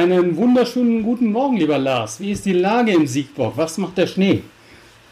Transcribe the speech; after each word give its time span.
Einen 0.00 0.38
wunderschönen 0.38 1.02
guten 1.02 1.30
Morgen, 1.30 1.58
lieber 1.58 1.76
Lars. 1.76 2.20
Wie 2.20 2.30
ist 2.32 2.46
die 2.46 2.54
Lage 2.54 2.94
im 2.94 3.06
Siegburg? 3.06 3.52
Was 3.56 3.76
macht 3.76 3.98
der 3.98 4.06
Schnee? 4.06 4.42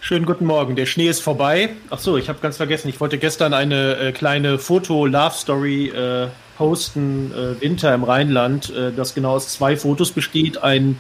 Schönen 0.00 0.24
guten 0.24 0.46
Morgen. 0.46 0.76
Der 0.76 0.86
Schnee 0.86 1.10
ist 1.10 1.20
vorbei. 1.20 1.68
Ach 1.90 1.98
so, 1.98 2.16
ich 2.16 2.30
habe 2.30 2.38
ganz 2.40 2.56
vergessen. 2.56 2.88
Ich 2.88 2.98
wollte 2.98 3.18
gestern 3.18 3.52
eine 3.52 3.98
äh, 3.98 4.12
kleine 4.12 4.58
Foto-Love-Story 4.58 5.88
äh, 5.88 6.28
posten. 6.56 7.32
Äh, 7.34 7.60
Winter 7.60 7.94
im 7.94 8.02
Rheinland, 8.02 8.74
äh, 8.74 8.90
das 8.96 9.14
genau 9.14 9.32
aus 9.32 9.48
zwei 9.48 9.76
Fotos 9.76 10.10
besteht. 10.10 10.56
Ein 10.62 10.98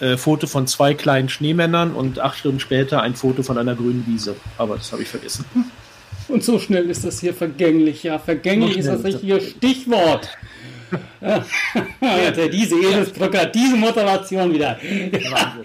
äh, 0.00 0.16
Foto 0.16 0.46
von 0.46 0.66
zwei 0.66 0.94
kleinen 0.94 1.28
Schneemännern 1.28 1.92
und 1.92 2.20
acht 2.20 2.38
Stunden 2.38 2.60
später 2.60 3.02
ein 3.02 3.14
Foto 3.14 3.42
von 3.42 3.58
einer 3.58 3.74
grünen 3.74 4.06
Wiese. 4.06 4.36
Aber 4.56 4.76
das 4.76 4.90
habe 4.90 5.02
ich 5.02 5.08
vergessen. 5.08 5.44
Und 6.28 6.44
so 6.44 6.58
schnell 6.58 6.88
ist 6.88 7.04
das 7.04 7.20
hier 7.20 7.34
vergänglich. 7.34 8.04
Ja, 8.04 8.18
vergänglich 8.18 8.78
ist 8.78 8.88
das 8.88 9.04
richtige 9.04 9.38
Stichwort. 9.42 10.30
Ja, 11.20 12.30
diese 12.48 12.76
Eselsbrücke, 12.76 13.50
diese 13.54 13.76
Motivation 13.76 14.52
wieder. 14.52 14.78
Ja, 15.12 15.56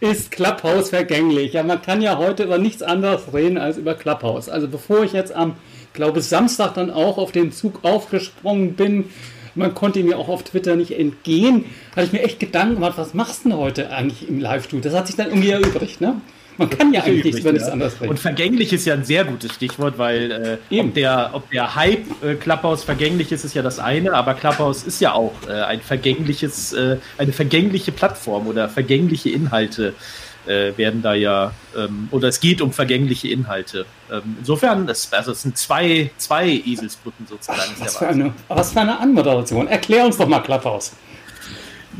ist 0.00 0.30
Clubhouse 0.30 0.90
vergänglich? 0.90 1.54
Ja, 1.54 1.62
man 1.62 1.82
kann 1.82 2.02
ja 2.02 2.18
heute 2.18 2.44
über 2.44 2.58
nichts 2.58 2.82
anderes 2.82 3.32
reden 3.32 3.58
als 3.58 3.78
über 3.78 3.94
Clubhouse. 3.94 4.48
Also 4.48 4.68
bevor 4.68 5.04
ich 5.04 5.12
jetzt 5.12 5.34
am, 5.34 5.56
glaube 5.92 6.20
Samstag 6.20 6.74
dann 6.74 6.90
auch 6.90 7.18
auf 7.18 7.32
den 7.32 7.52
Zug 7.52 7.80
aufgesprungen 7.84 8.74
bin, 8.74 9.10
man 9.54 9.74
konnte 9.74 10.02
mir 10.02 10.18
auch 10.18 10.28
auf 10.28 10.42
Twitter 10.42 10.76
nicht 10.76 10.98
entgehen, 10.98 11.64
habe 11.92 12.06
ich 12.06 12.12
mir 12.12 12.22
echt 12.22 12.40
Gedanken 12.40 12.74
gemacht, 12.74 12.98
was 12.98 13.14
machst 13.14 13.44
du 13.44 13.50
denn 13.50 13.58
heute 13.58 13.90
eigentlich 13.90 14.28
im 14.28 14.38
Live-Studio? 14.38 14.90
Das 14.90 14.98
hat 14.98 15.06
sich 15.06 15.16
dann 15.16 15.28
irgendwie 15.28 15.50
erübrigt, 15.50 16.00
ne? 16.00 16.20
Man 16.58 16.70
kann 16.70 16.92
ja 16.92 17.02
eigentlich 17.02 17.34
nichts 17.42 17.66
ja. 17.66 17.72
anderes 17.72 18.00
reden. 18.00 18.10
Und 18.10 18.18
vergänglich 18.18 18.72
ist 18.72 18.86
ja 18.86 18.94
ein 18.94 19.04
sehr 19.04 19.24
gutes 19.24 19.52
Stichwort, 19.52 19.98
weil 19.98 20.58
äh, 20.70 20.80
ob, 20.80 20.94
der, 20.94 21.30
ob 21.32 21.50
der 21.50 21.74
Hype 21.74 22.06
äh, 22.22 22.34
Clubhouse 22.34 22.84
vergänglich 22.84 23.32
ist, 23.32 23.44
ist 23.44 23.54
ja 23.54 23.62
das 23.62 23.78
eine, 23.78 24.14
aber 24.14 24.34
Clubhouse 24.34 24.82
ist 24.84 25.00
ja 25.00 25.12
auch 25.12 25.34
äh, 25.48 25.52
ein 25.52 25.80
vergängliches, 25.80 26.72
äh, 26.72 26.96
eine 27.18 27.32
vergängliche 27.32 27.92
Plattform 27.92 28.46
oder 28.46 28.68
vergängliche 28.68 29.30
Inhalte 29.30 29.94
äh, 30.46 30.76
werden 30.76 31.02
da 31.02 31.14
ja, 31.14 31.52
ähm, 31.76 32.08
oder 32.10 32.28
es 32.28 32.40
geht 32.40 32.60
um 32.60 32.72
vergängliche 32.72 33.28
Inhalte. 33.28 33.86
Ähm, 34.10 34.36
insofern, 34.38 34.86
das, 34.86 35.12
also 35.12 35.32
es 35.32 35.42
sind 35.42 35.58
zwei, 35.58 36.10
zwei 36.16 36.48
Eselsbrücken 36.48 37.26
sozusagen. 37.26 37.60
Ach, 37.76 37.80
was, 37.80 37.96
für 37.96 38.08
eine, 38.08 38.32
was 38.48 38.72
für 38.72 38.80
eine 38.80 38.98
Anmoderation. 38.98 39.66
Erklär 39.68 40.04
uns 40.04 40.16
doch 40.16 40.28
mal 40.28 40.40
Clubhouse. 40.40 40.92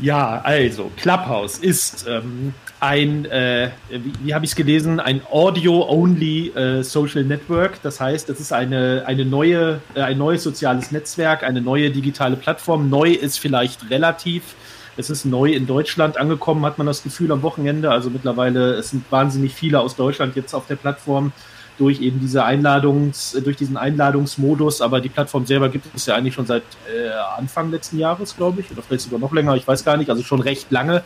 Ja, 0.01 0.41
also 0.43 0.91
Clubhouse 0.95 1.57
ist 1.57 2.05
ähm, 2.07 2.53
ein, 2.79 3.25
äh, 3.25 3.71
wie, 3.89 4.13
wie 4.23 4.33
habe 4.33 4.45
ich 4.45 4.51
es 4.51 4.55
gelesen, 4.55 4.99
ein 4.99 5.21
Audio-Only 5.31 6.49
äh, 6.49 6.83
Social 6.83 7.23
Network. 7.23 7.81
Das 7.81 7.99
heißt, 7.99 8.29
es 8.29 8.39
ist 8.39 8.53
eine, 8.53 9.03
eine 9.07 9.25
neue, 9.25 9.81
äh, 9.95 10.01
ein 10.01 10.17
neues 10.17 10.43
soziales 10.43 10.91
Netzwerk, 10.91 11.43
eine 11.43 11.61
neue 11.61 11.89
digitale 11.89 12.35
Plattform. 12.35 12.89
Neu 12.89 13.11
ist 13.11 13.39
vielleicht 13.39 13.89
relativ. 13.89 14.55
Es 14.95 15.09
ist 15.09 15.25
neu 15.25 15.51
in 15.51 15.67
Deutschland 15.67 16.17
angekommen, 16.17 16.65
hat 16.65 16.77
man 16.77 16.87
das 16.87 17.03
Gefühl 17.03 17.31
am 17.31 17.43
Wochenende. 17.43 17.91
Also 17.91 18.09
mittlerweile, 18.09 18.73
es 18.73 18.91
sind 18.91 19.11
wahnsinnig 19.11 19.53
viele 19.53 19.79
aus 19.79 19.95
Deutschland 19.95 20.35
jetzt 20.35 20.53
auf 20.53 20.67
der 20.67 20.75
Plattform 20.75 21.31
durch 21.77 22.01
eben 22.01 22.19
diese 22.19 22.43
Einladungs, 22.43 23.37
durch 23.43 23.55
diesen 23.55 23.77
Einladungsmodus, 23.77 24.81
aber 24.81 24.99
die 24.99 25.09
Plattform 25.09 25.45
selber 25.45 25.69
gibt 25.69 25.85
es 25.95 26.07
ja 26.07 26.15
eigentlich 26.15 26.33
schon 26.33 26.47
seit 26.47 26.63
äh, 26.91 27.09
Anfang 27.37 27.69
letzten 27.69 27.99
Jahres, 27.99 28.35
glaube 28.35 28.61
ich, 28.61 28.71
oder 28.71 28.81
vielleicht 28.81 29.03
sogar 29.03 29.19
noch 29.19 29.31
länger, 29.31 29.55
ich 29.55 29.67
weiß 29.67 29.85
gar 29.85 29.97
nicht, 29.97 30.09
also 30.09 30.23
schon 30.23 30.41
recht 30.41 30.71
lange. 30.71 31.03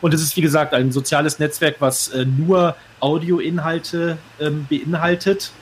Und 0.00 0.14
es 0.14 0.22
ist, 0.22 0.36
wie 0.36 0.40
gesagt, 0.40 0.74
ein 0.74 0.92
soziales 0.92 1.38
Netzwerk, 1.38 1.76
was 1.80 2.08
äh, 2.08 2.24
nur 2.24 2.76
Audioinhalte 3.00 4.18
ähm, 4.40 4.66
beinhaltet. 4.68 5.52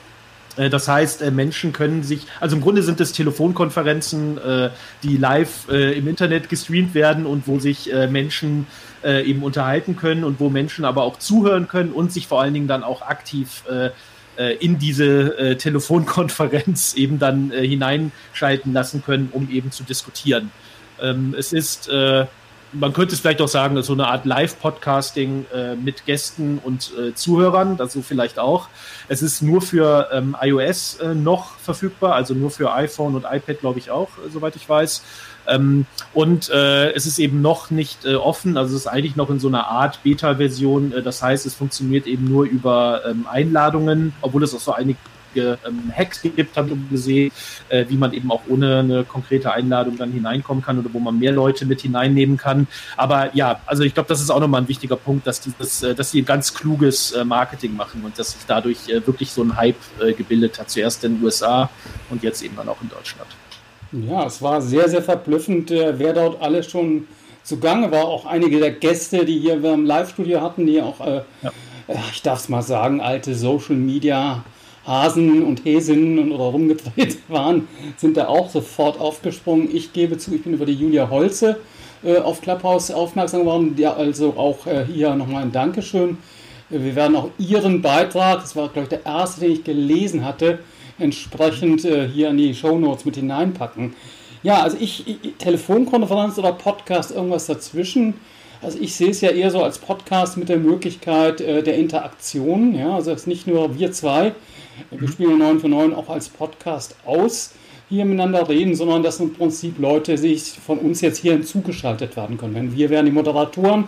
Äh, 0.57 0.69
das 0.69 0.87
heißt, 0.87 1.21
äh, 1.21 1.31
Menschen 1.31 1.71
können 1.71 2.03
sich, 2.03 2.25
also 2.39 2.55
im 2.55 2.61
Grunde 2.61 2.83
sind 2.83 2.99
es 2.99 3.13
Telefonkonferenzen, 3.13 4.37
äh, 4.37 4.69
die 5.03 5.17
live 5.17 5.69
im 5.69 6.07
Internet 6.07 6.49
gestreamt 6.49 6.93
werden 6.93 7.25
und 7.25 7.47
wo 7.47 7.59
sich 7.59 7.91
Menschen 8.09 8.67
eben 9.03 9.43
unterhalten 9.43 9.95
können 9.95 10.23
und 10.23 10.39
wo 10.39 10.49
Menschen 10.49 10.85
aber 10.85 11.03
auch 11.03 11.19
zuhören 11.19 11.67
können 11.67 11.91
und 11.91 12.11
sich 12.11 12.27
vor 12.27 12.41
allen 12.41 12.53
Dingen 12.53 12.67
dann 12.67 12.83
auch 12.83 13.01
aktiv 13.01 13.63
in 14.59 14.79
diese 14.79 15.57
Telefonkonferenz 15.57 16.93
eben 16.95 17.19
dann 17.19 17.51
hineinschalten 17.51 18.73
lassen 18.73 19.03
können, 19.03 19.29
um 19.31 19.49
eben 19.49 19.71
zu 19.71 19.83
diskutieren. 19.83 20.51
Ähm, 21.01 21.35
es 21.37 21.53
ist 21.53 21.89
man 22.73 22.93
könnte 22.93 23.15
es 23.15 23.21
vielleicht 23.21 23.41
auch 23.41 23.47
sagen, 23.47 23.81
so 23.81 23.93
eine 23.93 24.07
Art 24.07 24.25
Live-Podcasting 24.25 25.45
äh, 25.53 25.75
mit 25.75 26.05
Gästen 26.05 26.59
und 26.63 26.91
äh, 26.97 27.13
Zuhörern, 27.13 27.77
so 27.87 28.01
vielleicht 28.01 28.39
auch. 28.39 28.67
Es 29.07 29.21
ist 29.21 29.41
nur 29.41 29.61
für 29.61 30.09
ähm, 30.11 30.35
iOS 30.41 30.95
äh, 30.95 31.15
noch 31.15 31.57
verfügbar, 31.57 32.13
also 32.13 32.33
nur 32.33 32.51
für 32.51 32.73
iPhone 32.73 33.15
und 33.15 33.25
iPad, 33.29 33.59
glaube 33.59 33.79
ich 33.79 33.89
auch, 33.89 34.09
äh, 34.17 34.29
soweit 34.31 34.55
ich 34.55 34.67
weiß. 34.67 35.03
Ähm, 35.47 35.85
und 36.13 36.49
äh, 36.49 36.91
es 36.91 37.05
ist 37.05 37.19
eben 37.19 37.41
noch 37.41 37.71
nicht 37.71 38.05
äh, 38.05 38.15
offen, 38.15 38.57
also 38.57 38.75
es 38.75 38.81
ist 38.81 38.87
eigentlich 38.87 39.15
noch 39.15 39.29
in 39.29 39.39
so 39.39 39.47
einer 39.47 39.67
Art 39.67 40.03
Beta-Version. 40.03 40.93
das 41.03 41.21
heißt, 41.21 41.45
es 41.45 41.55
funktioniert 41.55 42.05
eben 42.05 42.25
nur 42.25 42.45
über 42.45 43.01
ähm, 43.05 43.25
Einladungen, 43.29 44.13
obwohl 44.21 44.43
es 44.43 44.53
auch 44.53 44.59
so 44.59 44.73
einige 44.73 44.99
einige 45.37 45.59
ähm, 45.67 45.91
Hacks 45.95 46.21
gibt, 46.21 46.57
habe 46.57 46.71
ich 46.71 46.89
gesehen, 46.89 47.31
äh, 47.69 47.85
wie 47.87 47.97
man 47.97 48.13
eben 48.13 48.31
auch 48.31 48.41
ohne 48.47 48.79
eine 48.79 49.03
konkrete 49.03 49.51
Einladung 49.51 49.97
dann 49.97 50.11
hineinkommen 50.11 50.63
kann 50.63 50.79
oder 50.79 50.89
wo 50.93 50.99
man 50.99 51.19
mehr 51.19 51.31
Leute 51.31 51.65
mit 51.65 51.81
hineinnehmen 51.81 52.37
kann. 52.37 52.67
Aber 52.95 53.35
ja, 53.35 53.61
also 53.65 53.83
ich 53.83 53.93
glaube, 53.93 54.09
das 54.09 54.21
ist 54.21 54.29
auch 54.29 54.39
nochmal 54.39 54.61
ein 54.61 54.67
wichtiger 54.67 54.95
Punkt, 54.95 55.27
dass, 55.27 55.41
dieses, 55.41 55.83
äh, 55.83 55.95
dass 55.95 56.11
sie 56.11 56.21
ein 56.21 56.25
ganz 56.25 56.53
kluges 56.53 57.11
äh, 57.11 57.23
Marketing 57.23 57.75
machen 57.75 58.01
und 58.03 58.17
dass 58.17 58.31
sich 58.31 58.41
dadurch 58.47 58.89
äh, 58.89 59.05
wirklich 59.05 59.31
so 59.31 59.43
ein 59.43 59.55
Hype 59.55 59.75
äh, 60.01 60.13
gebildet 60.13 60.59
hat. 60.59 60.69
Zuerst 60.69 61.03
in 61.03 61.15
den 61.15 61.23
USA 61.23 61.69
und 62.09 62.23
jetzt 62.23 62.41
eben 62.41 62.55
dann 62.55 62.69
auch 62.69 62.81
in 62.81 62.89
Deutschland. 62.89 63.29
Ja, 63.91 64.25
es 64.25 64.41
war 64.41 64.61
sehr, 64.61 64.89
sehr 64.89 65.01
verblüffend, 65.01 65.71
äh, 65.71 65.97
wer 65.97 66.13
dort 66.13 66.41
alles 66.41 66.69
schon 66.69 67.07
zugange 67.43 67.89
war. 67.91 68.05
Auch 68.05 68.25
einige 68.25 68.59
der 68.59 68.71
Gäste, 68.71 69.23
die 69.23 69.39
hier 69.39 69.63
im 69.63 69.85
Live-Studio 69.85 70.41
hatten, 70.41 70.65
die 70.65 70.81
auch, 70.81 70.99
äh, 70.99 71.21
ja. 71.41 71.51
ich 72.11 72.21
darf 72.21 72.39
es 72.39 72.49
mal 72.49 72.61
sagen, 72.61 72.99
alte 72.99 73.33
Social 73.33 73.77
Media 73.77 74.43
Hasen 74.87 75.43
und 75.43 75.65
Häsinnen 75.65 76.31
oder 76.31 76.45
rumgedreht 76.45 77.17
waren, 77.27 77.67
sind 77.97 78.17
da 78.17 78.27
auch 78.27 78.49
sofort 78.49 78.99
aufgesprungen. 78.99 79.69
Ich 79.75 79.93
gebe 79.93 80.17
zu, 80.17 80.33
ich 80.33 80.43
bin 80.43 80.53
über 80.53 80.65
die 80.65 80.73
Julia 80.73 81.09
Holze 81.09 81.57
äh, 82.03 82.17
auf 82.17 82.41
Clubhouse 82.41 82.89
aufmerksam 82.91 83.41
geworden. 83.41 83.75
Ja, 83.77 83.93
also 83.93 84.33
auch 84.37 84.65
äh, 84.65 84.85
hier 84.85 85.13
nochmal 85.15 85.43
ein 85.43 85.51
Dankeschön. 85.51 86.17
Wir 86.69 86.95
werden 86.95 87.15
auch 87.15 87.29
Ihren 87.37 87.81
Beitrag, 87.81 88.41
das 88.41 88.55
war, 88.55 88.69
glaube 88.69 88.83
ich, 88.83 88.89
der 88.89 89.05
erste, 89.05 89.41
den 89.41 89.51
ich 89.51 89.63
gelesen 89.63 90.25
hatte, 90.25 90.59
entsprechend 90.99 91.85
äh, 91.85 92.07
hier 92.07 92.29
in 92.29 92.37
die 92.37 92.53
Shownotes 92.53 93.05
mit 93.05 93.15
hineinpacken. 93.15 93.93
Ja, 94.43 94.61
also 94.61 94.77
ich, 94.79 95.07
ich, 95.07 95.33
Telefonkonferenz 95.37 96.37
oder 96.37 96.51
Podcast, 96.51 97.11
irgendwas 97.11 97.47
dazwischen. 97.47 98.15
Also 98.61 98.79
ich 98.79 98.95
sehe 98.95 99.09
es 99.09 99.21
ja 99.21 99.29
eher 99.29 99.51
so 99.51 99.63
als 99.63 99.77
Podcast 99.79 100.37
mit 100.37 100.49
der 100.49 100.57
Möglichkeit 100.57 101.41
äh, 101.41 101.63
der 101.63 101.75
Interaktion. 101.75 102.75
Ja, 102.75 102.95
also 102.95 103.11
es 103.11 103.21
ist 103.21 103.27
nicht 103.27 103.47
nur 103.47 103.77
wir 103.77 103.91
zwei, 103.91 104.33
wir 104.91 105.07
spielen 105.07 105.39
9 105.39 105.59
für 105.59 105.69
9 105.69 105.93
auch 105.93 106.09
als 106.09 106.29
Podcast 106.29 106.95
aus, 107.05 107.53
hier 107.89 108.05
miteinander 108.05 108.47
reden, 108.49 108.75
sondern 108.75 109.03
dass 109.03 109.19
im 109.19 109.33
Prinzip 109.33 109.79
Leute 109.79 110.17
sich 110.17 110.43
von 110.43 110.77
uns 110.79 111.01
jetzt 111.01 111.19
hier 111.19 111.33
hinzugeschaltet 111.33 112.17
werden 112.17 112.37
können. 112.37 112.55
Wenn 112.55 112.75
wir 112.75 112.89
wären 112.89 113.05
die 113.05 113.11
Moderatoren 113.11 113.85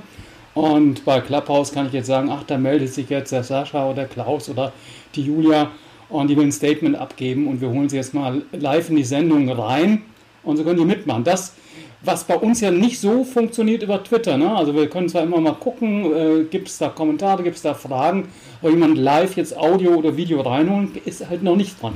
und 0.54 1.04
bei 1.06 1.20
Clubhouse 1.20 1.72
kann 1.72 1.88
ich 1.88 1.94
jetzt 1.94 2.08
sagen, 2.08 2.30
ach, 2.32 2.44
da 2.44 2.58
meldet 2.58 2.94
sich 2.94 3.10
jetzt 3.10 3.32
der 3.32 3.44
Sascha 3.44 3.86
oder 3.86 3.96
der 3.96 4.06
Klaus 4.08 4.50
oder 4.50 4.72
die 5.16 5.24
Julia 5.24 5.72
und 6.10 6.30
die 6.30 6.38
will 6.38 6.46
ein 6.46 6.52
Statement 6.52 6.96
abgeben 6.96 7.48
und 7.48 7.62
wir 7.62 7.70
holen 7.70 7.90
sie 7.90 7.98
jetzt 7.98 8.14
mal 8.14 8.42
live 8.52 8.90
in 8.90 8.96
die 8.96 9.04
Sendung 9.04 9.50
rein 9.50 10.04
und 10.44 10.58
so 10.58 10.64
können 10.64 10.80
die 10.80 10.86
mitmachen. 10.86 11.24
Das 11.24 11.54
was 12.02 12.24
bei 12.24 12.36
uns 12.36 12.62
ja 12.62 12.72
nicht 12.72 13.00
so 13.00 13.24
funktioniert 13.24 13.84
über 13.84 14.04
Twitter. 14.04 14.38
Ne? 14.38 14.56
Also 14.56 14.74
wir 14.74 14.90
können 14.90 15.10
zwar 15.10 15.24
immer 15.24 15.40
mal 15.40 15.54
gucken, 15.54 16.14
äh, 16.14 16.44
gibt 16.46 16.70
es 16.70 16.78
da 16.78 16.90
Kommentare, 16.90 17.44
gibt 17.44 17.58
es 17.58 17.62
da 17.62 17.74
Fragen, 17.74 18.30
aber 18.62 18.72
jemand 18.72 18.98
live 18.98 19.36
jetzt 19.36 19.58
Audio 19.58 19.96
oder 19.96 20.16
Video 20.16 20.42
reinholen, 20.42 20.92
ist 21.06 21.30
halt 21.30 21.44
noch 21.44 21.56
nicht 21.56 21.82
dran. 21.82 21.96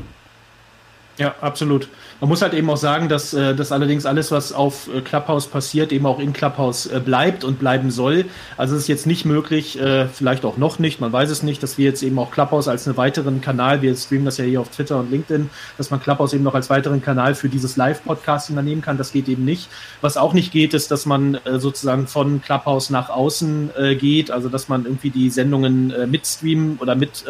Ja, 1.19 1.35
absolut. 1.41 1.89
Man 2.21 2.29
muss 2.29 2.41
halt 2.41 2.55
eben 2.55 2.67
auch 2.71 2.77
sagen, 2.77 3.07
dass 3.07 3.35
äh, 3.35 3.53
das 3.53 3.71
allerdings 3.71 4.07
alles, 4.07 4.31
was 4.31 4.51
auf 4.51 4.87
äh, 4.87 5.01
Clubhouse 5.01 5.45
passiert, 5.45 5.91
eben 5.91 6.07
auch 6.07 6.17
in 6.17 6.33
Clubhouse 6.33 6.87
äh, 6.87 6.99
bleibt 6.99 7.43
und 7.43 7.59
bleiben 7.59 7.91
soll. 7.91 8.25
Also 8.57 8.75
es 8.75 8.83
ist 8.83 8.87
jetzt 8.87 9.05
nicht 9.05 9.25
möglich, 9.25 9.79
vielleicht 10.13 10.45
auch 10.45 10.57
noch 10.57 10.79
nicht, 10.79 11.01
man 11.01 11.11
weiß 11.11 11.29
es 11.29 11.43
nicht, 11.43 11.61
dass 11.61 11.77
wir 11.77 11.85
jetzt 11.85 12.01
eben 12.03 12.17
auch 12.17 12.31
Clubhouse 12.31 12.67
als 12.67 12.87
einen 12.87 12.97
weiteren 12.97 13.41
Kanal, 13.41 13.81
wir 13.81 13.95
streamen 13.95 14.25
das 14.25 14.37
ja 14.37 14.45
hier 14.45 14.61
auf 14.61 14.69
Twitter 14.69 14.99
und 14.99 15.11
LinkedIn, 15.11 15.49
dass 15.77 15.91
man 15.91 16.01
Clubhouse 16.01 16.33
eben 16.33 16.43
noch 16.43 16.55
als 16.55 16.69
weiteren 16.69 17.01
Kanal 17.01 17.35
für 17.35 17.49
dieses 17.49 17.75
Live-Podcasting 17.77 18.55
dann 18.55 18.81
kann. 18.81 18.97
Das 18.97 19.11
geht 19.11 19.27
eben 19.27 19.45
nicht. 19.45 19.69
Was 20.01 20.17
auch 20.17 20.33
nicht 20.33 20.51
geht, 20.51 20.73
ist, 20.73 20.91
dass 20.91 21.05
man 21.05 21.39
sozusagen 21.57 22.07
von 22.07 22.41
Clubhouse 22.41 22.89
nach 22.89 23.09
außen 23.09 23.71
geht, 23.99 24.31
also 24.31 24.49
dass 24.49 24.69
man 24.69 24.85
irgendwie 24.85 25.09
die 25.09 25.29
Sendungen 25.29 25.93
mitstreamen 26.09 26.77
oder 26.79 26.95
mit 26.95 27.25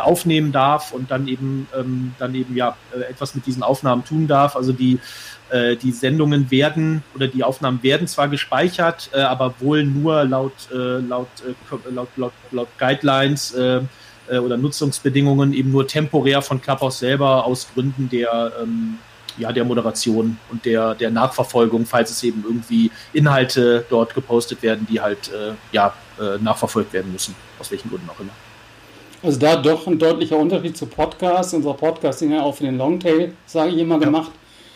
aufnehmen 0.00 0.52
darf 0.52 0.92
und 0.92 1.10
dann 1.10 1.28
eben 1.28 1.68
ähm, 1.78 2.14
dann 2.18 2.34
eben 2.34 2.56
ja 2.56 2.76
etwas 3.08 3.34
mit 3.34 3.46
diesen 3.46 3.62
Aufnahmen 3.62 4.04
tun 4.04 4.26
darf. 4.26 4.56
Also 4.56 4.72
die, 4.72 4.98
äh, 5.50 5.76
die 5.76 5.92
Sendungen 5.92 6.50
werden 6.50 7.02
oder 7.14 7.28
die 7.28 7.42
Aufnahmen 7.42 7.82
werden 7.82 8.06
zwar 8.06 8.28
gespeichert, 8.28 9.10
äh, 9.12 9.20
aber 9.20 9.54
wohl 9.60 9.84
nur 9.84 10.24
laut, 10.24 10.52
äh, 10.72 10.98
laut, 10.98 11.28
äh, 11.46 11.90
laut, 11.90 12.08
laut, 12.16 12.32
laut 12.50 12.68
Guidelines 12.78 13.52
äh, 13.52 13.80
äh, 14.28 14.38
oder 14.38 14.56
Nutzungsbedingungen 14.56 15.52
eben 15.52 15.70
nur 15.70 15.86
temporär 15.86 16.42
von 16.42 16.60
Clubhouse 16.60 16.98
selber 16.98 17.44
aus 17.44 17.68
Gründen 17.74 18.08
der 18.08 18.52
ähm, 18.62 18.98
ja, 19.38 19.52
der 19.52 19.64
Moderation 19.64 20.36
und 20.50 20.64
der, 20.64 20.94
der 20.94 21.10
Nachverfolgung, 21.10 21.86
falls 21.86 22.10
es 22.10 22.22
eben 22.24 22.44
irgendwie 22.44 22.90
Inhalte 23.12 23.84
dort 23.88 24.14
gepostet 24.14 24.62
werden, 24.62 24.86
die 24.90 25.00
halt 25.00 25.28
äh, 25.28 25.52
ja, 25.70 25.94
äh, 26.20 26.42
nachverfolgt 26.42 26.92
werden 26.92 27.12
müssen, 27.12 27.34
aus 27.58 27.70
welchen 27.70 27.88
Gründen 27.88 28.10
auch 28.10 28.18
immer. 28.18 28.32
Also 29.20 29.38
da 29.40 29.56
doch 29.56 29.86
ein 29.88 29.98
deutlicher 29.98 30.36
Unterschied 30.36 30.76
zu 30.76 30.86
Podcasts. 30.86 31.52
Unser 31.52 31.74
Podcast 31.74 32.22
ist 32.22 32.30
ja 32.30 32.42
auch 32.42 32.54
für 32.54 32.64
den 32.64 32.78
Longtail, 32.78 33.32
sage 33.46 33.72
ich 33.72 33.78
immer, 33.78 33.96
ja. 33.96 34.04
gemacht, 34.04 34.30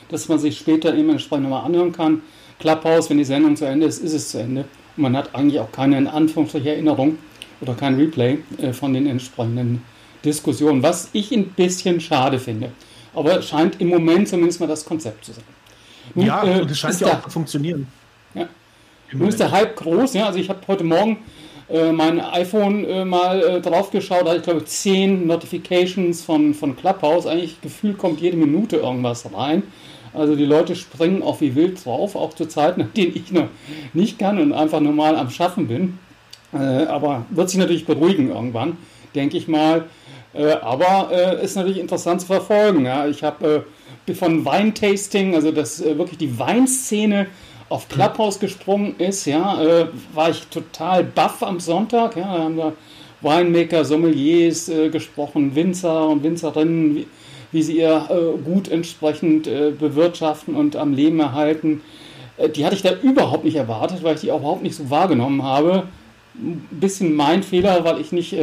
dass 0.09 0.29
man 0.29 0.39
sich 0.41 0.59
später 0.59 0.95
eben 0.95 1.11
entsprechend 1.11 1.45
nochmal 1.45 1.65
anhören 1.65 1.93
kann. 1.93 2.23
Clubhouse, 2.59 3.09
wenn 3.09 3.19
die 3.19 3.25
Sendung 3.25 3.55
zu 3.57 3.67
Ende 3.67 3.87
ist, 3.87 4.03
ist 4.03 4.13
es 4.13 4.31
zu 4.31 4.39
Ende. 4.39 4.65
Und 4.97 5.03
man 5.05 5.17
hat 5.17 5.33
eigentlich 5.35 5.61
auch 5.61 5.71
keine 5.71 5.97
in 5.97 6.09
Anführungsstrichen 6.09 6.67
Erinnerung 6.67 7.19
oder 7.61 7.75
kein 7.75 7.95
Replay 7.95 8.39
äh, 8.61 8.73
von 8.73 8.93
den 8.93 9.07
entsprechenden 9.07 9.83
Diskussionen, 10.25 10.83
was 10.83 11.11
ich 11.13 11.31
ein 11.31 11.51
bisschen 11.51 12.01
schade 12.01 12.41
finde. 12.41 12.73
Aber 13.15 13.39
es 13.39 13.49
scheint 13.49 13.81
im 13.81 13.89
Moment 13.89 14.29
zumindest 14.29 14.59
mal 14.59 14.67
das 14.67 14.85
Konzept 14.85 15.25
zu 15.25 15.33
sein. 15.35 15.45
Nun, 16.15 16.27
ja, 16.27 16.45
äh, 16.45 16.61
und 16.61 16.71
es 16.71 16.79
scheint 16.79 17.01
ja 17.01 17.09
auch 17.09 17.23
zu 17.25 17.31
funktionieren. 17.31 17.87
Ja. 18.35 18.49
Nun 19.13 19.29
ist 19.29 19.39
der 19.39 19.53
Hype 19.53 19.77
groß, 19.77 20.15
ja. 20.15 20.27
Also 20.27 20.41
ich 20.41 20.49
habe 20.49 20.61
heute 20.67 20.83
Morgen 20.83 21.19
äh, 21.73 21.91
mein 21.93 22.21
iPhone 22.21 22.85
äh, 22.85 23.05
mal 23.05 23.43
äh, 23.43 23.61
drauf 23.61 23.91
geschaut, 23.91 24.23
da 24.23 24.31
hatte 24.31 24.39
ich 24.39 24.45
glaube 24.45 24.65
zehn 24.65 25.27
Notifications 25.27 26.23
von, 26.23 26.55
von 26.55 26.77
Clubhouse. 26.77 27.27
Eigentlich 27.27 27.61
gefühlt 27.61 27.99
kommt 27.99 28.21
jede 28.21 28.37
Minute 28.37 28.77
irgendwas 28.77 29.27
rein. 29.35 29.63
Also 30.15 30.37
die 30.37 30.45
Leute 30.45 30.77
springen 30.77 31.23
auch 31.23 31.41
wie 31.41 31.55
wild 31.55 31.85
drauf, 31.85 32.17
auch 32.17 32.35
zu 32.35 32.47
Zeiten, 32.47 32.83
an 32.83 32.91
denen 32.95 33.17
ich 33.17 33.33
noch 33.33 33.49
nicht 33.95 34.19
kann 34.19 34.39
und 34.39 34.53
einfach 34.53 34.81
normal 34.81 35.17
am 35.17 35.31
Schaffen 35.31 35.69
bin. 35.69 35.99
Äh, 36.53 36.85
aber 36.85 37.25
wird 37.31 37.49
sich 37.49 37.59
natürlich 37.59 37.87
beruhigen 37.87 38.29
irgendwann, 38.29 38.77
denke 39.15 39.39
ich 39.39 39.49
mal. 39.49 39.87
Äh, 40.35 40.53
aber 40.53 41.11
äh, 41.11 41.45
ist 41.45 41.57
natürlich 41.57 41.79
interessant 41.79 42.21
zu 42.21 42.27
verfolgen. 42.27 42.85
Ja. 42.85 43.07
Ich 43.07 43.23
habe 43.23 43.65
äh, 44.07 44.15
von 44.15 44.45
Weintasting, 44.45 45.35
also 45.35 45.51
dass 45.51 45.81
äh, 45.81 45.97
wirklich 45.97 46.19
die 46.19 46.39
Weinszene 46.39 47.29
auf 47.73 47.89
Clubhouse 47.89 48.39
gesprungen 48.39 48.95
ist, 48.99 49.27
ja, 49.27 49.63
äh, 49.63 49.87
war 50.13 50.31
ich 50.31 50.47
total 50.49 51.05
baff 51.05 51.43
am 51.43 51.59
Sonntag. 51.59 52.17
Ja, 52.17 52.37
da 52.37 52.45
haben 52.45 52.57
wir 52.57 52.73
Winemaker, 53.23 53.85
Sommeliers 53.85 54.71
gesprochen, 54.91 55.55
Winzer 55.55 56.09
und 56.09 56.25
Winzerinnen, 56.25 56.97
wie, 56.97 57.07
wie 57.53 57.63
sie 57.63 57.79
ihr 57.79 58.41
Gut 58.45 58.69
entsprechend 58.69 59.45
bewirtschaften 59.45 60.57
und 60.57 60.75
am 60.75 60.93
Leben 60.93 61.21
erhalten. 61.21 61.83
die 62.57 62.65
hatte 62.65 62.75
ich 62.75 62.83
da 62.83 62.93
überhaupt 63.01 63.45
nicht 63.45 63.55
erwartet, 63.55 64.03
weil 64.03 64.17
ich 64.17 64.23
die 64.23 64.33
auch 64.33 64.41
überhaupt 64.41 64.65
nicht 64.65 64.75
so 64.75 64.91
wahrgenommen 64.91 65.45
habe. 65.45 65.85
Ein 66.35 66.67
bisschen 66.73 67.15
mein 67.15 67.45
Fehler, 67.45 67.85
weil 67.85 68.01
ich 68.01 68.11
nicht 68.11 68.35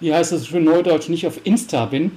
wie 0.00 0.12
heißt 0.12 0.32
das 0.32 0.46
für 0.46 0.60
Neudeutsch, 0.60 1.08
nicht 1.08 1.26
auf 1.26 1.40
Insta 1.44 1.86
bin, 1.86 2.12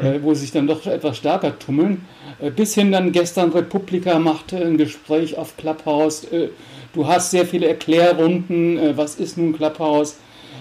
äh, 0.00 0.22
wo 0.22 0.34
sie 0.34 0.42
sich 0.42 0.52
dann 0.52 0.66
doch 0.66 0.86
etwas 0.86 1.16
stärker 1.16 1.58
tummeln. 1.58 2.06
Äh, 2.40 2.50
bis 2.50 2.74
hin 2.74 2.92
dann 2.92 3.12
gestern 3.12 3.50
Republika 3.50 4.18
machte 4.18 4.56
ein 4.56 4.76
Gespräch 4.76 5.36
auf 5.36 5.56
Clubhouse. 5.56 6.24
Äh, 6.24 6.48
du 6.92 7.06
hast 7.06 7.30
sehr 7.30 7.46
viele 7.46 7.68
Erklärrunden, 7.68 8.78
äh, 8.78 8.96
was 8.96 9.16
ist 9.16 9.38
nun 9.38 9.54
Clubhouse? 9.54 10.16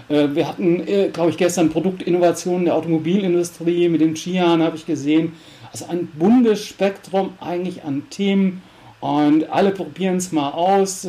Äh, 0.09 0.29
wir 0.33 0.47
hatten, 0.47 0.87
äh, 0.87 1.09
glaube 1.09 1.29
ich, 1.29 1.37
gestern 1.37 1.69
Produktinnovationen 1.69 2.65
der 2.65 2.75
Automobilindustrie 2.75 3.89
mit 3.89 4.01
den 4.01 4.15
Chian, 4.15 4.63
habe 4.63 4.75
ich 4.75 4.85
gesehen. 4.85 5.33
Also 5.71 5.85
ein 5.89 6.07
buntes 6.07 6.65
Spektrum 6.65 7.33
eigentlich 7.39 7.83
an 7.83 8.03
Themen 8.09 8.61
und 9.01 9.49
alle 9.51 9.71
probieren 9.71 10.15
es 10.15 10.31
mal 10.31 10.51
aus 10.51 11.05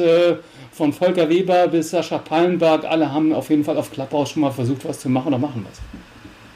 von 0.73 0.93
Volker 0.93 1.29
Weber 1.29 1.69
bis 1.69 1.91
Sascha 1.91 2.19
Pallenberg, 2.19 2.85
alle 2.85 3.13
haben 3.13 3.33
auf 3.33 3.51
jeden 3.51 3.65
Fall 3.65 3.77
auf 3.77 3.91
Clubhouse 3.91 4.31
schon 4.31 4.43
mal 4.43 4.51
versucht, 4.51 4.87
was 4.87 5.01
zu 5.01 5.09
machen 5.09 5.29
oder 5.29 5.39
machen 5.39 5.65
was. 5.69 5.81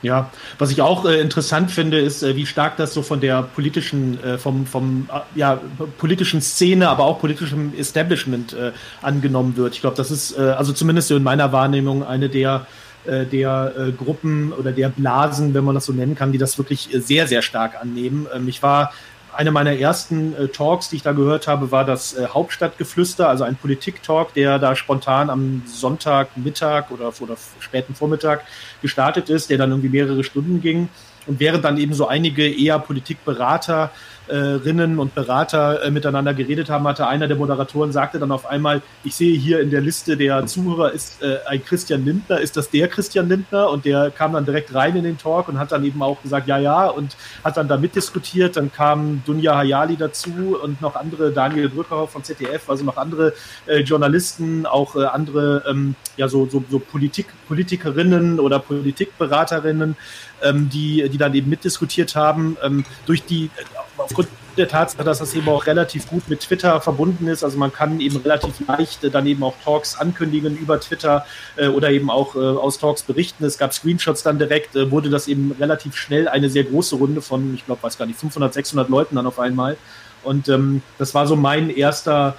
Ja, 0.02 0.30
was 0.58 0.70
ich 0.72 0.82
auch 0.82 1.04
äh, 1.04 1.20
interessant 1.20 1.70
finde, 1.70 2.00
ist, 2.00 2.24
äh, 2.24 2.34
wie 2.34 2.44
stark 2.44 2.76
das 2.76 2.92
so 2.92 3.02
von 3.02 3.20
der 3.20 3.42
politischen, 3.42 4.22
äh, 4.22 4.36
vom, 4.36 4.66
vom 4.66 5.08
äh, 5.12 5.38
ja, 5.38 5.60
politischen 5.98 6.42
Szene, 6.42 6.88
aber 6.88 7.04
auch 7.04 7.20
politischem 7.20 7.72
Establishment 7.78 8.52
äh, 8.52 8.72
angenommen 9.00 9.56
wird. 9.56 9.74
Ich 9.74 9.80
glaube, 9.80 9.96
das 9.96 10.10
ist 10.10 10.36
äh, 10.36 10.40
also 10.42 10.72
zumindest 10.72 11.10
in 11.12 11.22
meiner 11.22 11.52
Wahrnehmung 11.52 12.04
eine 12.04 12.28
der 12.28 12.66
der 13.04 13.92
Gruppen 13.98 14.52
oder 14.52 14.70
der 14.70 14.88
Blasen, 14.88 15.54
wenn 15.54 15.64
man 15.64 15.74
das 15.74 15.86
so 15.86 15.92
nennen 15.92 16.14
kann, 16.14 16.30
die 16.30 16.38
das 16.38 16.56
wirklich 16.56 16.88
sehr, 16.92 17.26
sehr 17.26 17.42
stark 17.42 17.74
annehmen. 17.82 18.28
Ähm, 18.32 18.46
ich 18.46 18.62
war 18.62 18.92
eine 19.34 19.50
meiner 19.50 19.72
ersten 19.72 20.34
äh, 20.36 20.48
Talks, 20.48 20.88
die 20.88 20.96
ich 20.96 21.02
da 21.02 21.12
gehört 21.12 21.48
habe, 21.48 21.70
war 21.70 21.84
das 21.84 22.14
äh, 22.14 22.26
Hauptstadtgeflüster, 22.26 23.28
also 23.28 23.44
ein 23.44 23.56
Politik-Talk, 23.56 24.34
der 24.34 24.58
da 24.58 24.76
spontan 24.76 25.30
am 25.30 25.62
Sonntagmittag 25.66 26.90
oder, 26.90 27.12
oder 27.20 27.36
späten 27.58 27.94
Vormittag 27.94 28.42
gestartet 28.82 29.30
ist, 29.30 29.50
der 29.50 29.58
dann 29.58 29.70
irgendwie 29.70 29.88
mehrere 29.88 30.24
Stunden 30.24 30.60
ging. 30.60 30.88
Und 31.26 31.40
während 31.40 31.64
dann 31.64 31.78
eben 31.78 31.94
so 31.94 32.08
einige 32.08 32.48
eher 32.48 32.78
Politikberater 32.78 33.90
Beraterinnen 34.28 34.98
und 34.98 35.14
Berater 35.14 35.82
äh, 35.82 35.90
miteinander 35.90 36.34
geredet 36.34 36.70
haben, 36.70 36.86
hatte 36.86 37.06
einer 37.06 37.28
der 37.28 37.36
Moderatoren 37.36 37.92
sagte 37.92 38.18
dann 38.18 38.32
auf 38.32 38.46
einmal, 38.46 38.82
ich 39.04 39.14
sehe 39.14 39.36
hier 39.36 39.60
in 39.60 39.70
der 39.70 39.80
Liste 39.80 40.16
der 40.16 40.46
Zuhörer 40.46 40.92
ist 40.92 41.22
äh, 41.22 41.38
ein 41.46 41.64
Christian 41.64 42.04
Lindner, 42.04 42.40
ist 42.40 42.56
das 42.56 42.70
der 42.70 42.88
Christian 42.88 43.28
Lindner? 43.28 43.70
Und 43.70 43.84
der 43.84 44.10
kam 44.10 44.32
dann 44.32 44.44
direkt 44.44 44.74
rein 44.74 44.96
in 44.96 45.04
den 45.04 45.18
Talk 45.18 45.48
und 45.48 45.58
hat 45.58 45.72
dann 45.72 45.84
eben 45.84 46.02
auch 46.02 46.22
gesagt, 46.22 46.46
ja, 46.46 46.58
ja, 46.58 46.86
und 46.86 47.16
hat 47.44 47.56
dann 47.56 47.68
da 47.68 47.76
mitdiskutiert. 47.76 48.56
Dann 48.56 48.72
kam 48.72 49.22
Dunja 49.26 49.56
Hayali 49.56 49.96
dazu 49.96 50.58
und 50.62 50.80
noch 50.80 50.96
andere, 50.96 51.32
Daniel 51.32 51.68
Brücker 51.68 52.06
von 52.06 52.24
ZDF, 52.24 52.68
also 52.68 52.84
noch 52.84 52.96
andere 52.96 53.34
äh, 53.66 53.80
Journalisten, 53.80 54.66
auch 54.66 54.96
andere, 54.96 55.64
ähm, 55.68 55.94
ja, 56.16 56.28
so, 56.28 56.48
so, 56.48 56.64
so 56.70 56.78
Politik, 56.78 57.26
Politikerinnen 57.48 58.40
oder 58.40 58.58
Politikberaterinnen, 58.58 59.96
ähm, 60.42 60.68
die, 60.68 61.08
die 61.08 61.18
dann 61.18 61.34
eben 61.34 61.50
mitdiskutiert 61.50 62.14
haben. 62.14 62.56
Ähm, 62.62 62.84
durch 63.06 63.24
die, 63.24 63.50
aufgrund 63.96 64.28
der 64.56 64.68
Tatsache, 64.68 65.04
dass 65.04 65.18
das 65.18 65.34
eben 65.34 65.48
auch 65.48 65.66
relativ 65.66 66.08
gut 66.08 66.28
mit 66.28 66.40
Twitter 66.40 66.80
verbunden 66.80 67.26
ist. 67.26 67.42
Also 67.42 67.58
man 67.58 67.72
kann 67.72 68.00
eben 68.00 68.16
relativ 68.18 68.66
leicht 68.66 69.02
äh, 69.04 69.10
dann 69.10 69.26
eben 69.26 69.42
auch 69.42 69.54
Talks 69.64 69.96
ankündigen 69.96 70.56
über 70.56 70.78
Twitter 70.80 71.24
äh, 71.56 71.68
oder 71.68 71.90
eben 71.90 72.10
auch 72.10 72.34
äh, 72.34 72.38
aus 72.38 72.78
Talks 72.78 73.02
berichten. 73.02 73.44
Es 73.44 73.58
gab 73.58 73.72
Screenshots 73.72 74.22
dann 74.22 74.38
direkt, 74.38 74.76
äh, 74.76 74.90
wurde 74.90 75.08
das 75.08 75.28
eben 75.28 75.52
relativ 75.58 75.96
schnell 75.96 76.28
eine 76.28 76.50
sehr 76.50 76.64
große 76.64 76.96
Runde 76.96 77.22
von, 77.22 77.54
ich 77.54 77.64
glaube, 77.64 77.82
weiß 77.82 77.96
gar 77.96 78.06
nicht, 78.06 78.18
500, 78.18 78.52
600 78.52 78.88
Leuten 78.88 79.16
dann 79.16 79.26
auf 79.26 79.38
einmal. 79.38 79.76
Und 80.22 80.48
ähm, 80.48 80.82
das 80.98 81.14
war 81.14 81.26
so 81.26 81.36
mein 81.36 81.70
erster 81.70 82.36